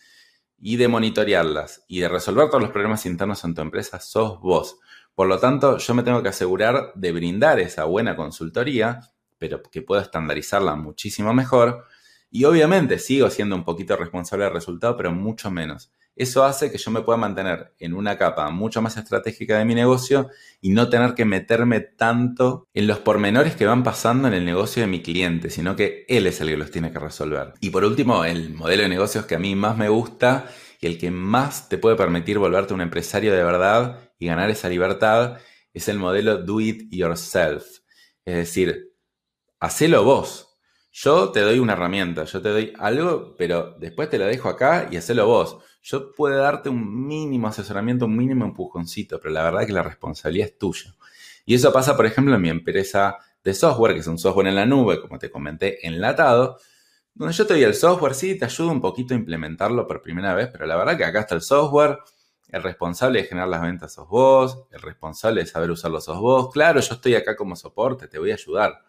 y 0.58 0.76
de 0.76 0.88
monitorearlas 0.88 1.84
y 1.88 2.00
de 2.00 2.08
resolver 2.08 2.48
todos 2.48 2.62
los 2.62 2.72
problemas 2.72 3.06
internos 3.06 3.44
en 3.44 3.54
tu 3.54 3.60
empresa 3.60 4.00
sos 4.00 4.40
vos. 4.40 4.78
Por 5.14 5.28
lo 5.28 5.38
tanto, 5.38 5.78
yo 5.78 5.94
me 5.94 6.02
tengo 6.02 6.22
que 6.22 6.30
asegurar 6.30 6.92
de 6.94 7.12
brindar 7.12 7.60
esa 7.60 7.84
buena 7.84 8.16
consultoría, 8.16 9.00
pero 9.38 9.62
que 9.62 9.82
pueda 9.82 10.02
estandarizarla 10.02 10.74
muchísimo 10.74 11.32
mejor. 11.32 11.84
Y 12.30 12.44
obviamente 12.44 12.98
sigo 12.98 13.30
siendo 13.30 13.54
un 13.54 13.64
poquito 13.64 13.96
responsable 13.96 14.44
del 14.44 14.54
resultado, 14.54 14.96
pero 14.96 15.12
mucho 15.12 15.50
menos. 15.50 15.92
Eso 16.16 16.44
hace 16.44 16.70
que 16.70 16.78
yo 16.78 16.90
me 16.90 17.02
pueda 17.02 17.16
mantener 17.16 17.74
en 17.78 17.94
una 17.94 18.16
capa 18.16 18.48
mucho 18.50 18.80
más 18.80 18.96
estratégica 18.96 19.58
de 19.58 19.64
mi 19.64 19.74
negocio 19.74 20.28
y 20.60 20.70
no 20.70 20.88
tener 20.88 21.14
que 21.14 21.24
meterme 21.24 21.80
tanto 21.80 22.68
en 22.72 22.86
los 22.86 22.98
pormenores 22.98 23.56
que 23.56 23.66
van 23.66 23.82
pasando 23.82 24.28
en 24.28 24.34
el 24.34 24.44
negocio 24.44 24.82
de 24.82 24.86
mi 24.86 25.02
cliente, 25.02 25.50
sino 25.50 25.74
que 25.74 26.04
él 26.08 26.26
es 26.26 26.40
el 26.40 26.48
que 26.48 26.56
los 26.56 26.70
tiene 26.70 26.92
que 26.92 27.00
resolver. 27.00 27.54
Y 27.60 27.70
por 27.70 27.84
último, 27.84 28.24
el 28.24 28.54
modelo 28.54 28.84
de 28.84 28.88
negocios 28.88 29.26
que 29.26 29.34
a 29.34 29.40
mí 29.40 29.56
más 29.56 29.76
me 29.76 29.88
gusta 29.88 30.46
y 30.80 30.86
el 30.86 30.98
que 30.98 31.10
más 31.10 31.68
te 31.68 31.78
puede 31.78 31.96
permitir 31.96 32.38
volverte 32.38 32.74
un 32.74 32.80
empresario 32.80 33.34
de 33.34 33.42
verdad 33.42 34.10
y 34.18 34.26
ganar 34.26 34.50
esa 34.50 34.68
libertad 34.68 35.38
es 35.72 35.88
el 35.88 35.98
modelo 35.98 36.38
do 36.38 36.60
it 36.60 36.88
yourself. 36.90 37.64
Es 38.24 38.36
decir, 38.36 38.92
hacelo 39.60 40.04
vos. 40.04 40.56
Yo 40.92 41.32
te 41.32 41.40
doy 41.40 41.58
una 41.58 41.72
herramienta, 41.72 42.22
yo 42.24 42.40
te 42.40 42.50
doy 42.50 42.72
algo, 42.78 43.34
pero 43.36 43.74
después 43.80 44.08
te 44.08 44.18
lo 44.18 44.26
dejo 44.26 44.48
acá 44.48 44.88
y 44.92 44.96
hacelo 44.96 45.26
vos. 45.26 45.58
Yo 45.84 46.12
puedo 46.12 46.36
darte 46.38 46.68
un 46.68 47.06
mínimo 47.06 47.46
asesoramiento, 47.46 48.06
un 48.06 48.16
mínimo 48.16 48.44
empujoncito, 48.44 49.20
pero 49.20 49.32
la 49.32 49.44
verdad 49.44 49.60
es 49.62 49.66
que 49.68 49.72
la 49.72 49.82
responsabilidad 49.82 50.48
es 50.48 50.58
tuya. 50.58 50.94
Y 51.46 51.54
eso 51.54 51.72
pasa, 51.72 51.96
por 51.96 52.06
ejemplo, 52.06 52.34
en 52.34 52.42
mi 52.42 52.48
empresa 52.48 53.18
de 53.44 53.54
software, 53.54 53.94
que 53.94 54.00
es 54.00 54.06
un 54.06 54.18
software 54.18 54.48
en 54.48 54.56
la 54.56 54.66
nube, 54.66 55.00
como 55.00 55.18
te 55.18 55.30
comenté, 55.30 55.86
enlatado, 55.86 56.58
donde 57.14 57.34
yo 57.34 57.46
te 57.46 57.54
doy 57.54 57.62
el 57.62 57.74
software, 57.74 58.14
sí, 58.14 58.36
te 58.36 58.46
ayudo 58.46 58.70
un 58.70 58.80
poquito 58.80 59.14
a 59.14 59.16
implementarlo 59.16 59.86
por 59.86 60.02
primera 60.02 60.34
vez, 60.34 60.48
pero 60.50 60.66
la 60.66 60.74
verdad 60.74 60.96
que 60.96 61.04
acá 61.04 61.20
está 61.20 61.34
el 61.34 61.42
software, 61.42 61.98
el 62.48 62.62
responsable 62.62 63.22
de 63.22 63.28
generar 63.28 63.48
las 63.48 63.62
ventas 63.62 63.92
sos 63.92 64.08
vos, 64.08 64.64
el 64.72 64.80
responsable 64.80 65.42
de 65.42 65.46
saber 65.46 65.70
usarlo 65.70 66.00
sos 66.00 66.18
vos. 66.18 66.50
Claro, 66.52 66.80
yo 66.80 66.94
estoy 66.94 67.14
acá 67.14 67.36
como 67.36 67.54
soporte, 67.54 68.08
te 68.08 68.18
voy 68.18 68.32
a 68.32 68.34
ayudar 68.34 68.82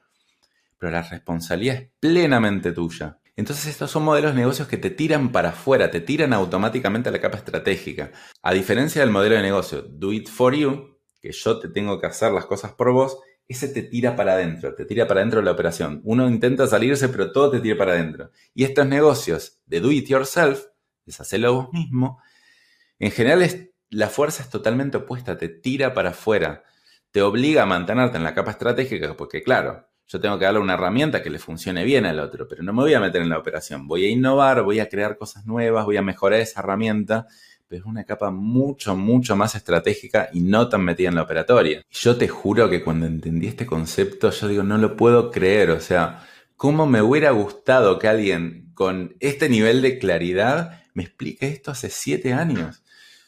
pero 0.77 0.91
la 0.91 1.01
responsabilidad 1.01 1.75
es 1.75 1.89
plenamente 1.99 2.71
tuya. 2.71 3.17
Entonces 3.37 3.67
estos 3.67 3.91
son 3.91 4.03
modelos 4.03 4.33
de 4.33 4.39
negocios 4.39 4.67
que 4.67 4.77
te 4.77 4.89
tiran 4.89 5.31
para 5.31 5.49
afuera, 5.49 5.91
te 5.91 5.99
tiran 5.99 6.31
automáticamente 6.31 7.09
a 7.09 7.11
la 7.11 7.19
capa 7.19 7.37
estratégica. 7.37 8.11
A 8.41 8.53
diferencia 8.53 9.01
del 9.01 9.11
modelo 9.11 9.35
de 9.35 9.41
negocio 9.41 9.81
Do 9.81 10.13
It 10.13 10.29
For 10.29 10.55
You, 10.55 10.97
que 11.19 11.31
yo 11.31 11.59
te 11.59 11.67
tengo 11.69 11.99
que 11.99 12.07
hacer 12.07 12.31
las 12.31 12.45
cosas 12.45 12.73
por 12.73 12.91
vos, 12.93 13.17
ese 13.47 13.67
te 13.67 13.83
tira 13.83 14.15
para 14.15 14.33
adentro, 14.33 14.73
te 14.73 14.85
tira 14.85 15.07
para 15.07 15.19
adentro 15.19 15.39
de 15.39 15.45
la 15.45 15.51
operación. 15.51 16.01
Uno 16.03 16.27
intenta 16.27 16.65
salirse, 16.65 17.09
pero 17.09 17.31
todo 17.31 17.51
te 17.51 17.59
tira 17.59 17.77
para 17.77 17.91
adentro. 17.91 18.31
Y 18.53 18.63
estos 18.63 18.87
negocios 18.87 19.59
de 19.65 19.81
Do 19.81 19.91
It 19.91 20.07
Yourself, 20.07 20.65
deshacelo 21.05 21.53
vos 21.53 21.73
mismo, 21.73 22.19
en 22.99 23.11
general 23.11 23.69
la 23.89 24.09
fuerza 24.09 24.43
es 24.43 24.49
totalmente 24.49 24.97
opuesta, 24.97 25.37
te 25.37 25.49
tira 25.49 25.93
para 25.93 26.11
afuera, 26.11 26.63
te 27.11 27.21
obliga 27.21 27.63
a 27.63 27.65
mantenerte 27.65 28.17
en 28.17 28.23
la 28.23 28.33
capa 28.33 28.51
estratégica, 28.51 29.15
porque 29.15 29.43
claro, 29.43 29.87
yo 30.07 30.19
tengo 30.19 30.37
que 30.37 30.45
darle 30.45 30.59
una 30.59 30.75
herramienta 30.75 31.23
que 31.23 31.29
le 31.29 31.39
funcione 31.39 31.83
bien 31.83 32.05
al 32.05 32.19
otro, 32.19 32.47
pero 32.47 32.61
no 32.61 32.73
me 32.73 32.83
voy 32.83 32.93
a 32.93 32.99
meter 32.99 33.21
en 33.21 33.29
la 33.29 33.39
operación. 33.39 33.87
Voy 33.87 34.05
a 34.05 34.09
innovar, 34.09 34.61
voy 34.61 34.79
a 34.79 34.87
crear 34.87 35.17
cosas 35.17 35.45
nuevas, 35.45 35.85
voy 35.85 35.97
a 35.97 36.03
mejorar 36.03 36.41
esa 36.41 36.59
herramienta, 36.59 37.25
pero 37.67 37.81
es 37.81 37.85
una 37.85 38.03
capa 38.03 38.29
mucho, 38.29 38.95
mucho 38.95 39.35
más 39.35 39.55
estratégica 39.55 40.29
y 40.31 40.41
no 40.41 40.69
tan 40.69 40.83
metida 40.83 41.09
en 41.09 41.15
la 41.15 41.23
operatoria. 41.23 41.83
Y 41.89 41.95
yo 41.95 42.17
te 42.17 42.27
juro 42.27 42.69
que 42.69 42.83
cuando 42.83 43.07
entendí 43.07 43.47
este 43.47 43.65
concepto, 43.65 44.29
yo 44.29 44.47
digo, 44.47 44.63
no 44.63 44.77
lo 44.77 44.95
puedo 44.95 45.31
creer. 45.31 45.71
O 45.71 45.79
sea, 45.79 46.23
¿cómo 46.55 46.85
me 46.85 47.01
hubiera 47.01 47.31
gustado 47.31 47.97
que 47.97 48.07
alguien 48.07 48.71
con 48.75 49.15
este 49.19 49.49
nivel 49.49 49.81
de 49.81 49.97
claridad 49.97 50.83
me 50.93 51.03
explique 51.03 51.47
esto 51.47 51.71
hace 51.71 51.89
siete 51.89 52.33
años? 52.33 52.83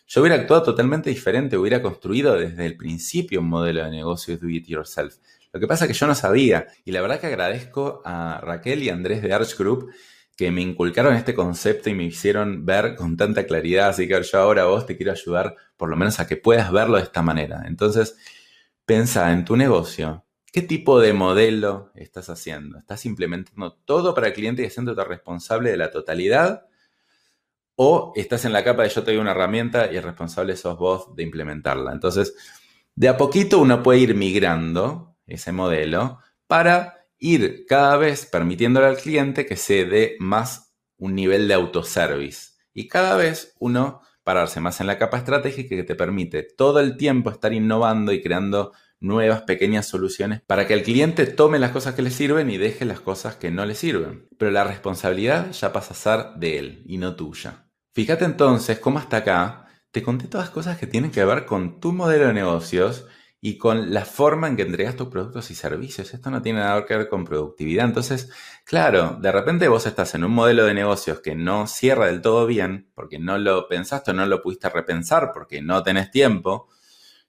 Yo 0.10 0.22
hubiera 0.22 0.38
actuado 0.38 0.64
totalmente 0.64 1.10
diferente, 1.10 1.58
hubiera 1.58 1.82
construido 1.82 2.36
desde 2.36 2.66
el 2.66 2.78
principio 2.78 3.42
un 3.42 3.50
modelo 3.50 3.84
de 3.84 3.92
negocio 3.92 4.38
do 4.38 4.48
it 4.48 4.66
yourself. 4.66 5.16
Lo 5.54 5.60
que 5.60 5.68
pasa 5.68 5.86
es 5.86 5.92
que 5.92 5.98
yo 5.98 6.08
no 6.08 6.16
sabía 6.16 6.68
y 6.86 6.92
la 6.92 7.02
verdad 7.02 7.20
que 7.20 7.28
agradezco 7.28 8.02
a 8.06 8.40
Raquel 8.42 8.84
y 8.84 8.90
Andrés 8.90 9.22
de 9.22 9.34
Arch 9.34 9.58
Group 9.58 9.92
que 10.38 10.52
me 10.52 10.62
inculcaron 10.62 11.16
este 11.16 11.34
concepto 11.34 11.90
y 11.90 11.96
me 11.96 12.04
hicieron 12.04 12.64
ver 12.64 12.96
con 12.96 13.18
tanta 13.18 13.48
claridad, 13.48 13.90
así 13.90 14.08
que 14.08 14.22
yo 14.22 14.40
ahora 14.40 14.66
vos 14.66 14.86
te 14.86 14.96
quiero 14.96 15.12
ayudar 15.12 15.56
por 15.76 15.90
lo 15.90 15.98
menos 15.98 16.20
a 16.20 16.28
que 16.28 16.38
puedas 16.38 16.72
verlo 16.72 16.98
de 16.98 17.04
esta 17.04 17.24
manera. 17.24 17.64
Entonces, 17.66 18.16
pensa 18.86 19.32
en 19.34 19.46
tu 19.46 19.58
negocio, 19.58 20.26
¿qué 20.54 20.62
tipo 20.62 21.00
de 21.00 21.14
modelo 21.14 21.92
estás 21.96 22.30
haciendo? 22.30 22.78
¿Estás 22.78 23.08
implementando 23.08 23.80
todo 23.84 24.14
para 24.14 24.28
el 24.28 24.34
cliente 24.34 24.62
y 24.62 24.68
haciéndote 24.68 25.04
responsable 25.04 25.72
de 25.72 25.78
la 25.78 25.90
totalidad? 25.90 26.68
¿O 27.76 28.14
estás 28.16 28.46
en 28.46 28.54
la 28.54 28.64
capa 28.64 28.84
de 28.84 28.90
yo 28.90 29.04
te 29.04 29.12
doy 29.12 29.20
una 29.20 29.32
herramienta 29.32 29.92
y 29.92 29.98
el 29.98 30.04
responsable 30.04 30.56
sos 30.56 30.78
vos 30.78 31.16
de 31.16 31.24
implementarla? 31.24 31.92
Entonces, 31.94 32.36
de 32.94 33.08
a 33.08 33.18
poquito 33.18 33.58
uno 33.58 33.82
puede 33.82 34.00
ir 34.02 34.14
migrando 34.14 35.07
ese 35.28 35.52
modelo, 35.52 36.20
para 36.48 37.06
ir 37.20 37.66
cada 37.68 37.98
vez 37.98 38.26
permitiéndole 38.26 38.88
al 38.88 38.98
cliente 38.98 39.46
que 39.46 39.56
se 39.56 39.86
dé 39.86 40.16
más 40.20 40.74
un 40.98 41.16
nivel 41.16 41.48
de 41.48 41.54
autoservice. 41.54 42.54
Y 42.74 42.88
cada 42.88 43.16
vez 43.16 43.54
uno 43.60 44.02
pararse 44.24 44.60
más 44.60 44.82
en 44.82 44.88
la 44.88 44.98
capa 44.98 45.18
estratégica 45.18 45.76
que 45.76 45.84
te 45.84 45.96
permite 45.96 46.44
todo 46.44 46.80
el 46.80 46.98
tiempo 46.98 47.30
estar 47.30 47.54
innovando 47.54 48.12
y 48.12 48.22
creando 48.22 48.74
nuevas 49.00 49.44
pequeñas 49.44 49.88
soluciones 49.88 50.42
para 50.42 50.68
que 50.68 50.74
el 50.74 50.84
cliente 50.84 51.26
tome 51.28 51.60
las 51.60 51.72
cosas 51.72 51.96
que 51.96 52.02
le 52.02 52.12
sirven 52.12 52.50
y 52.50 52.58
deje 52.58 52.86
las 52.86 53.00
cosas 53.00 53.36
que 53.36 53.52
no 53.52 53.66
le 53.66 53.76
sirven. 53.76 54.28
Pero 54.38 54.52
la 54.52 54.64
responsabilidad 54.64 55.52
ya 55.52 55.72
pasa 55.72 55.94
a 55.94 55.96
ser 55.96 56.40
de 56.40 56.60
él 56.60 56.84
y 56.86 56.98
no 56.98 57.16
tuya. 57.16 57.68
Fíjate 57.94 58.26
entonces 58.26 58.80
cómo 58.80 59.00
hasta 59.00 59.18
acá 59.18 59.68
te 59.92 60.04
conté 60.04 60.28
todas 60.28 60.50
cosas 60.50 60.78
que 60.78 60.88
tienen 60.88 61.12
que 61.12 61.24
ver 61.24 61.46
con 61.46 61.80
tu 61.80 61.94
modelo 61.94 62.28
de 62.28 62.34
negocios 62.34 63.06
y 63.40 63.58
con 63.58 63.94
la 63.94 64.04
forma 64.04 64.48
en 64.48 64.56
que 64.56 64.64
entregas 64.64 64.96
tus 64.96 65.10
productos 65.10 65.52
y 65.52 65.56
servicios. 65.56 66.14
Esto 66.14 66.32
no 66.32 66.42
tiene 66.42 66.60
nada 66.60 66.86
que 66.86 66.98
ver 66.98 67.08
con 67.08 67.24
productividad. 67.24 67.86
Entonces, 67.86 68.30
claro, 68.66 69.18
de 69.22 69.32
repente 69.32 69.68
vos 69.68 69.86
estás 69.86 70.16
en 70.16 70.24
un 70.24 70.32
modelo 70.32 70.66
de 70.66 70.74
negocios 70.74 71.20
que 71.20 71.36
no 71.36 71.68
cierra 71.68 72.08
del 72.08 72.22
todo 72.22 72.48
bien, 72.48 72.90
porque 72.96 73.20
no 73.20 73.38
lo 73.38 73.68
pensaste 73.68 74.12
o 74.12 74.14
no 74.14 74.26
lo 74.26 74.42
pudiste 74.42 74.70
repensar, 74.70 75.32
porque 75.34 75.62
no 75.62 75.84
tenés 75.84 76.10
tiempo 76.10 76.70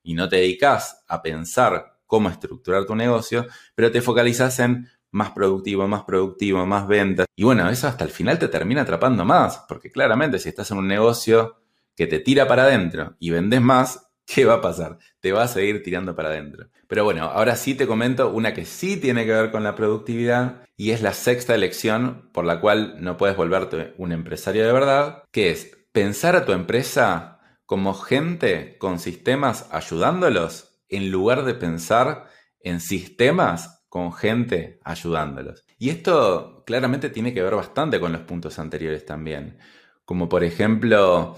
y 0.03 0.15
no 0.15 0.29
te 0.29 0.37
dedicas 0.37 1.05
a 1.09 1.21
pensar 1.21 1.99
cómo 2.07 2.31
estructurar 2.31 2.87
tu 2.87 2.97
negocio, 2.97 3.47
pero 3.75 3.93
te 3.93 4.01
focalizas 4.01 4.59
en 4.61 4.89
más 5.11 5.33
productivo, 5.33 5.87
más 5.89 6.05
productivo, 6.05 6.65
más 6.67 6.87
ventas. 6.89 7.27
Y 7.37 7.45
bueno, 7.45 7.69
eso 7.69 7.87
hasta 7.87 8.05
el 8.05 8.11
final 8.11 8.39
te 8.39 8.49
termina 8.49 8.83
atrapando 8.83 9.25
más, 9.27 9.65
porque 9.69 9.91
claramente 9.91 10.39
si 10.39 10.49
estás 10.49 10.71
en 10.71 10.79
un 10.79 10.89
negocio 10.89 11.61
que 11.95 12.07
te 12.07 12.21
tira 12.21 12.47
para 12.49 12.65
adentro 12.65 13.17
y 13.19 13.31
vendes 13.31 13.61
más, 13.61 14.08
¿qué 14.29 14.45
va 14.45 14.55
a 14.55 14.61
pasar? 14.61 14.99
Te 15.21 15.33
va 15.33 15.45
a 15.45 15.49
seguir 15.49 15.83
tirando 15.83 16.15
para 16.15 16.29
adentro. 16.29 16.69
Pero 16.87 17.05
bueno, 17.05 17.25
ahora 17.25 17.57
sí 17.57 17.75
te 17.75 17.87
comento 17.87 18.31
una 18.31 18.53
que 18.53 18.67
sí 18.67 18.99
tiene 18.99 19.25
que 19.25 19.33
ver 19.33 19.51
con 19.51 19.65
la 19.65 19.75
productividad 19.75 20.65
y 20.77 20.91
es 20.91 21.01
la 21.01 21.15
sexta 21.15 21.55
elección 21.55 22.31
por 22.33 22.45
la 22.45 22.61
cual 22.61 22.97
no 23.01 23.17
puedes 23.17 23.37
volverte 23.37 23.95
un 23.97 24.13
empresario 24.13 24.67
de 24.67 24.73
verdad, 24.73 25.25
que 25.33 25.51
es 25.51 25.71
pensar 25.93 26.37
a 26.37 26.45
tu 26.45 26.53
empresa 26.53 27.41
como 27.65 27.95
gente 27.95 28.77
con 28.79 28.99
sistemas 28.99 29.67
ayudándolos 29.73 30.83
en 30.89 31.11
lugar 31.11 31.45
de 31.45 31.55
pensar 31.55 32.29
en 32.61 32.81
sistemas 32.81 33.85
con 33.89 34.13
gente 34.13 34.79
ayudándolos. 34.85 35.65
Y 35.79 35.89
esto 35.89 36.65
claramente 36.67 37.09
tiene 37.09 37.33
que 37.33 37.43
ver 37.43 37.55
bastante 37.55 37.99
con 37.99 38.13
los 38.13 38.23
puntos 38.23 38.59
anteriores 38.59 39.07
también. 39.07 39.59
Como 40.05 40.29
por 40.29 40.45
ejemplo, 40.45 41.37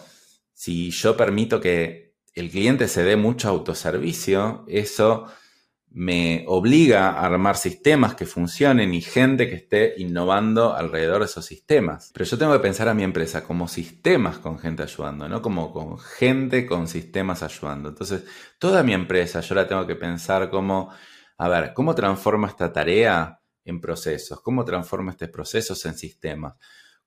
si 0.52 0.90
yo 0.90 1.16
permito 1.16 1.60
que 1.60 2.09
el 2.34 2.50
cliente 2.50 2.88
se 2.88 3.04
dé 3.04 3.16
mucho 3.16 3.48
autoservicio, 3.48 4.64
eso 4.68 5.26
me 5.92 6.44
obliga 6.46 7.10
a 7.10 7.26
armar 7.26 7.56
sistemas 7.56 8.14
que 8.14 8.24
funcionen 8.24 8.94
y 8.94 9.00
gente 9.00 9.48
que 9.48 9.56
esté 9.56 9.94
innovando 9.98 10.72
alrededor 10.72 11.20
de 11.20 11.24
esos 11.24 11.44
sistemas. 11.44 12.12
Pero 12.14 12.24
yo 12.24 12.38
tengo 12.38 12.52
que 12.52 12.60
pensar 12.60 12.88
a 12.88 12.94
mi 12.94 13.02
empresa 13.02 13.42
como 13.42 13.66
sistemas 13.66 14.38
con 14.38 14.58
gente 14.60 14.84
ayudando, 14.84 15.28
no 15.28 15.42
como 15.42 15.72
con 15.72 15.98
gente 15.98 16.64
con 16.64 16.86
sistemas 16.86 17.42
ayudando. 17.42 17.88
Entonces, 17.88 18.24
toda 18.60 18.84
mi 18.84 18.92
empresa 18.92 19.40
yo 19.40 19.54
la 19.56 19.66
tengo 19.66 19.84
que 19.86 19.96
pensar 19.96 20.48
como, 20.48 20.92
a 21.38 21.48
ver, 21.48 21.74
¿cómo 21.74 21.92
transformo 21.96 22.46
esta 22.46 22.72
tarea 22.72 23.40
en 23.64 23.80
procesos? 23.80 24.40
¿Cómo 24.42 24.64
transformo 24.64 25.10
estos 25.10 25.28
procesos 25.30 25.84
en 25.86 25.94
sistemas? 25.94 26.54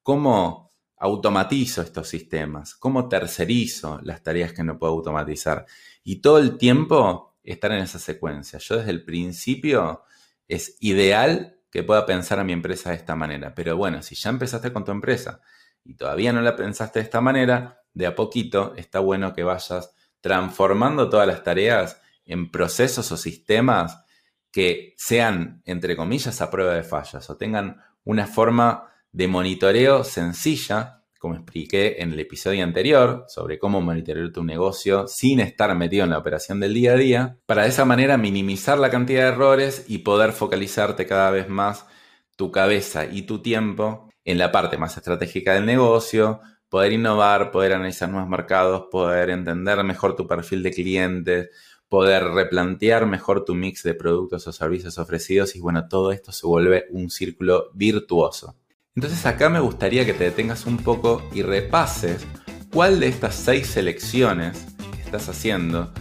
¿Cómo 0.01 0.72
automatizo 1.03 1.81
estos 1.81 2.07
sistemas, 2.07 2.75
cómo 2.75 3.09
tercerizo 3.09 3.99
las 4.03 4.23
tareas 4.23 4.53
que 4.53 4.63
no 4.63 4.79
puedo 4.79 4.93
automatizar. 4.93 5.65
Y 6.01 6.21
todo 6.21 6.37
el 6.37 6.57
tiempo 6.57 7.35
estar 7.43 7.73
en 7.73 7.79
esa 7.79 7.99
secuencia. 7.99 8.57
Yo 8.59 8.77
desde 8.77 8.91
el 8.91 9.03
principio 9.03 10.05
es 10.47 10.77
ideal 10.79 11.59
que 11.69 11.83
pueda 11.83 12.05
pensar 12.05 12.39
a 12.39 12.45
mi 12.45 12.53
empresa 12.53 12.91
de 12.91 12.95
esta 12.95 13.17
manera. 13.17 13.53
Pero 13.53 13.75
bueno, 13.75 14.01
si 14.01 14.15
ya 14.15 14.29
empezaste 14.29 14.71
con 14.71 14.85
tu 14.85 14.93
empresa 14.93 15.41
y 15.83 15.95
todavía 15.95 16.31
no 16.31 16.39
la 16.39 16.55
pensaste 16.55 16.99
de 16.99 17.03
esta 17.03 17.19
manera, 17.19 17.81
de 17.93 18.05
a 18.05 18.15
poquito 18.15 18.73
está 18.77 19.01
bueno 19.01 19.33
que 19.33 19.43
vayas 19.43 19.93
transformando 20.21 21.09
todas 21.09 21.27
las 21.27 21.43
tareas 21.43 22.01
en 22.23 22.49
procesos 22.49 23.11
o 23.11 23.17
sistemas 23.17 24.05
que 24.53 24.93
sean, 24.95 25.61
entre 25.65 25.97
comillas, 25.97 26.39
a 26.39 26.49
prueba 26.49 26.75
de 26.75 26.83
fallas 26.83 27.29
o 27.29 27.35
tengan 27.35 27.81
una 28.05 28.25
forma 28.25 28.89
de 29.13 29.27
monitoreo 29.27 30.03
sencilla, 30.03 31.03
como 31.19 31.35
expliqué 31.35 32.01
en 32.01 32.11
el 32.11 32.19
episodio 32.19 32.63
anterior 32.63 33.25
sobre 33.29 33.59
cómo 33.59 33.79
monitorear 33.79 34.31
tu 34.31 34.43
negocio 34.43 35.07
sin 35.07 35.39
estar 35.39 35.73
metido 35.77 36.03
en 36.03 36.09
la 36.09 36.17
operación 36.17 36.59
del 36.59 36.73
día 36.73 36.93
a 36.93 36.97
día, 36.97 37.37
para 37.45 37.63
de 37.63 37.69
esa 37.69 37.85
manera 37.85 38.17
minimizar 38.17 38.77
la 38.79 38.89
cantidad 38.89 39.21
de 39.21 39.29
errores 39.29 39.85
y 39.87 39.99
poder 39.99 40.33
focalizarte 40.33 41.05
cada 41.05 41.31
vez 41.31 41.47
más 41.47 41.85
tu 42.35 42.51
cabeza 42.51 43.05
y 43.05 43.21
tu 43.21 43.41
tiempo 43.41 44.09
en 44.25 44.37
la 44.39 44.51
parte 44.51 44.77
más 44.77 44.97
estratégica 44.97 45.53
del 45.53 45.65
negocio, 45.65 46.41
poder 46.67 46.91
innovar, 46.91 47.51
poder 47.51 47.73
analizar 47.73 48.09
nuevos 48.09 48.29
mercados, 48.29 48.87
poder 48.91 49.29
entender 49.29 49.83
mejor 49.83 50.15
tu 50.15 50.25
perfil 50.27 50.63
de 50.63 50.71
clientes, 50.71 51.49
poder 51.87 52.23
replantear 52.23 53.05
mejor 53.05 53.45
tu 53.45 53.53
mix 53.53 53.83
de 53.83 53.93
productos 53.93 54.47
o 54.47 54.51
servicios 54.51 54.97
ofrecidos 54.97 55.55
y 55.55 55.59
bueno, 55.59 55.87
todo 55.87 56.11
esto 56.11 56.31
se 56.31 56.47
vuelve 56.47 56.87
un 56.89 57.11
círculo 57.11 57.69
virtuoso. 57.75 58.55
Entonces 58.95 59.25
acá 59.25 59.49
me 59.49 59.59
gustaría 59.59 60.05
que 60.05 60.13
te 60.13 60.25
detengas 60.25 60.67
un 60.67 60.77
poco 60.77 61.27
y 61.33 61.41
repases 61.41 62.27
cuál 62.71 62.99
de 62.99 63.07
estas 63.07 63.33
seis 63.33 63.67
selecciones 63.67 64.67
que 64.95 65.01
estás 65.01 65.29
haciendo 65.29 65.91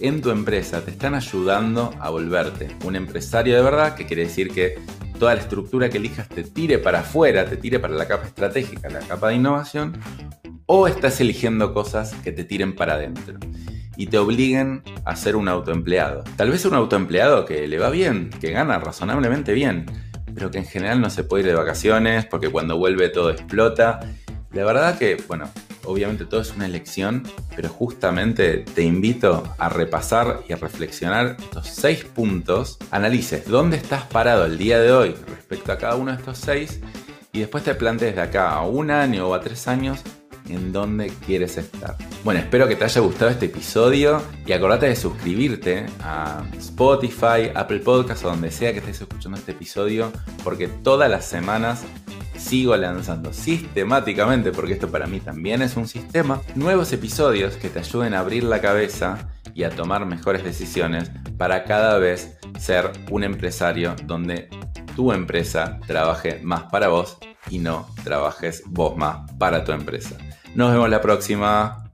en 0.00 0.20
tu 0.20 0.30
empresa 0.30 0.84
te 0.84 0.90
están 0.90 1.14
ayudando 1.14 1.94
a 2.00 2.10
volverte 2.10 2.76
un 2.82 2.96
empresario 2.96 3.54
de 3.54 3.62
verdad, 3.62 3.94
que 3.94 4.06
quiere 4.06 4.24
decir 4.24 4.50
que 4.50 4.76
toda 5.20 5.36
la 5.36 5.40
estructura 5.40 5.88
que 5.88 5.98
elijas 5.98 6.28
te 6.28 6.42
tire 6.42 6.78
para 6.78 7.00
afuera, 7.00 7.44
te 7.44 7.56
tire 7.56 7.78
para 7.78 7.94
la 7.94 8.08
capa 8.08 8.26
estratégica, 8.26 8.88
la 8.88 8.98
capa 8.98 9.28
de 9.28 9.36
innovación, 9.36 9.96
o 10.66 10.88
estás 10.88 11.20
eligiendo 11.20 11.72
cosas 11.72 12.12
que 12.24 12.32
te 12.32 12.42
tiren 12.42 12.74
para 12.74 12.94
adentro 12.94 13.38
y 13.96 14.06
te 14.06 14.18
obliguen 14.18 14.82
a 15.04 15.14
ser 15.14 15.36
un 15.36 15.46
autoempleado. 15.46 16.24
Tal 16.34 16.50
vez 16.50 16.64
un 16.64 16.74
autoempleado 16.74 17.44
que 17.44 17.68
le 17.68 17.78
va 17.78 17.90
bien, 17.90 18.30
que 18.40 18.50
gana 18.50 18.80
razonablemente 18.80 19.52
bien, 19.52 19.86
pero 20.34 20.50
que 20.50 20.58
en 20.58 20.66
general 20.66 21.00
no 21.00 21.10
se 21.10 21.24
puede 21.24 21.42
ir 21.44 21.48
de 21.50 21.54
vacaciones 21.54 22.26
porque 22.26 22.48
cuando 22.48 22.78
vuelve 22.78 23.08
todo 23.08 23.30
explota. 23.30 24.00
La 24.52 24.64
verdad 24.64 24.98
que, 24.98 25.22
bueno, 25.28 25.50
obviamente 25.84 26.24
todo 26.24 26.40
es 26.40 26.52
una 26.54 26.66
elección, 26.66 27.22
pero 27.56 27.68
justamente 27.68 28.58
te 28.58 28.82
invito 28.82 29.44
a 29.58 29.68
repasar 29.68 30.40
y 30.48 30.52
a 30.52 30.56
reflexionar 30.56 31.36
estos 31.38 31.68
seis 31.68 32.04
puntos. 32.04 32.78
Analices 32.90 33.46
dónde 33.48 33.76
estás 33.76 34.04
parado 34.04 34.44
el 34.44 34.58
día 34.58 34.78
de 34.78 34.92
hoy 34.92 35.14
respecto 35.28 35.72
a 35.72 35.78
cada 35.78 35.96
uno 35.96 36.12
de 36.12 36.18
estos 36.18 36.38
seis 36.38 36.80
y 37.32 37.40
después 37.40 37.64
te 37.64 37.74
plantees 37.74 38.14
de 38.14 38.22
acá 38.22 38.50
a 38.50 38.66
un 38.66 38.90
año 38.90 39.28
o 39.28 39.34
a 39.34 39.40
tres 39.40 39.66
años 39.68 40.00
en 40.48 40.72
dónde 40.72 41.12
quieres 41.26 41.56
estar. 41.58 41.96
Bueno, 42.24 42.40
espero 42.40 42.68
que 42.68 42.76
te 42.76 42.84
haya 42.84 43.00
gustado 43.00 43.30
este 43.30 43.46
episodio 43.46 44.22
y 44.46 44.52
acordate 44.52 44.86
de 44.86 44.96
suscribirte 44.96 45.86
a 46.00 46.44
Spotify, 46.58 47.50
Apple 47.54 47.80
Podcasts 47.80 48.24
o 48.24 48.28
donde 48.28 48.50
sea 48.50 48.72
que 48.72 48.78
estés 48.78 49.00
escuchando 49.00 49.38
este 49.38 49.52
episodio 49.52 50.12
porque 50.44 50.68
todas 50.68 51.10
las 51.10 51.24
semanas 51.24 51.84
sigo 52.36 52.76
lanzando 52.76 53.32
sistemáticamente, 53.32 54.52
porque 54.52 54.74
esto 54.74 54.90
para 54.90 55.06
mí 55.06 55.20
también 55.20 55.62
es 55.62 55.76
un 55.76 55.86
sistema, 55.86 56.40
nuevos 56.54 56.92
episodios 56.92 57.56
que 57.56 57.68
te 57.68 57.78
ayuden 57.78 58.14
a 58.14 58.20
abrir 58.20 58.44
la 58.44 58.60
cabeza 58.60 59.28
y 59.54 59.64
a 59.64 59.70
tomar 59.70 60.06
mejores 60.06 60.44
decisiones 60.44 61.10
para 61.36 61.64
cada 61.64 61.98
vez 61.98 62.38
ser 62.58 62.90
un 63.10 63.24
empresario 63.24 63.94
donde 64.04 64.48
tu 64.96 65.12
empresa 65.12 65.78
trabaje 65.86 66.40
más 66.42 66.64
para 66.64 66.88
vos 66.88 67.18
y 67.50 67.58
no 67.58 67.88
trabajes 68.04 68.62
vos 68.66 68.96
más 68.96 69.30
para 69.38 69.64
tu 69.64 69.72
empresa. 69.72 70.16
Nos 70.54 70.72
vemos 70.72 70.88
la 70.90 71.00
próxima. 71.00 71.90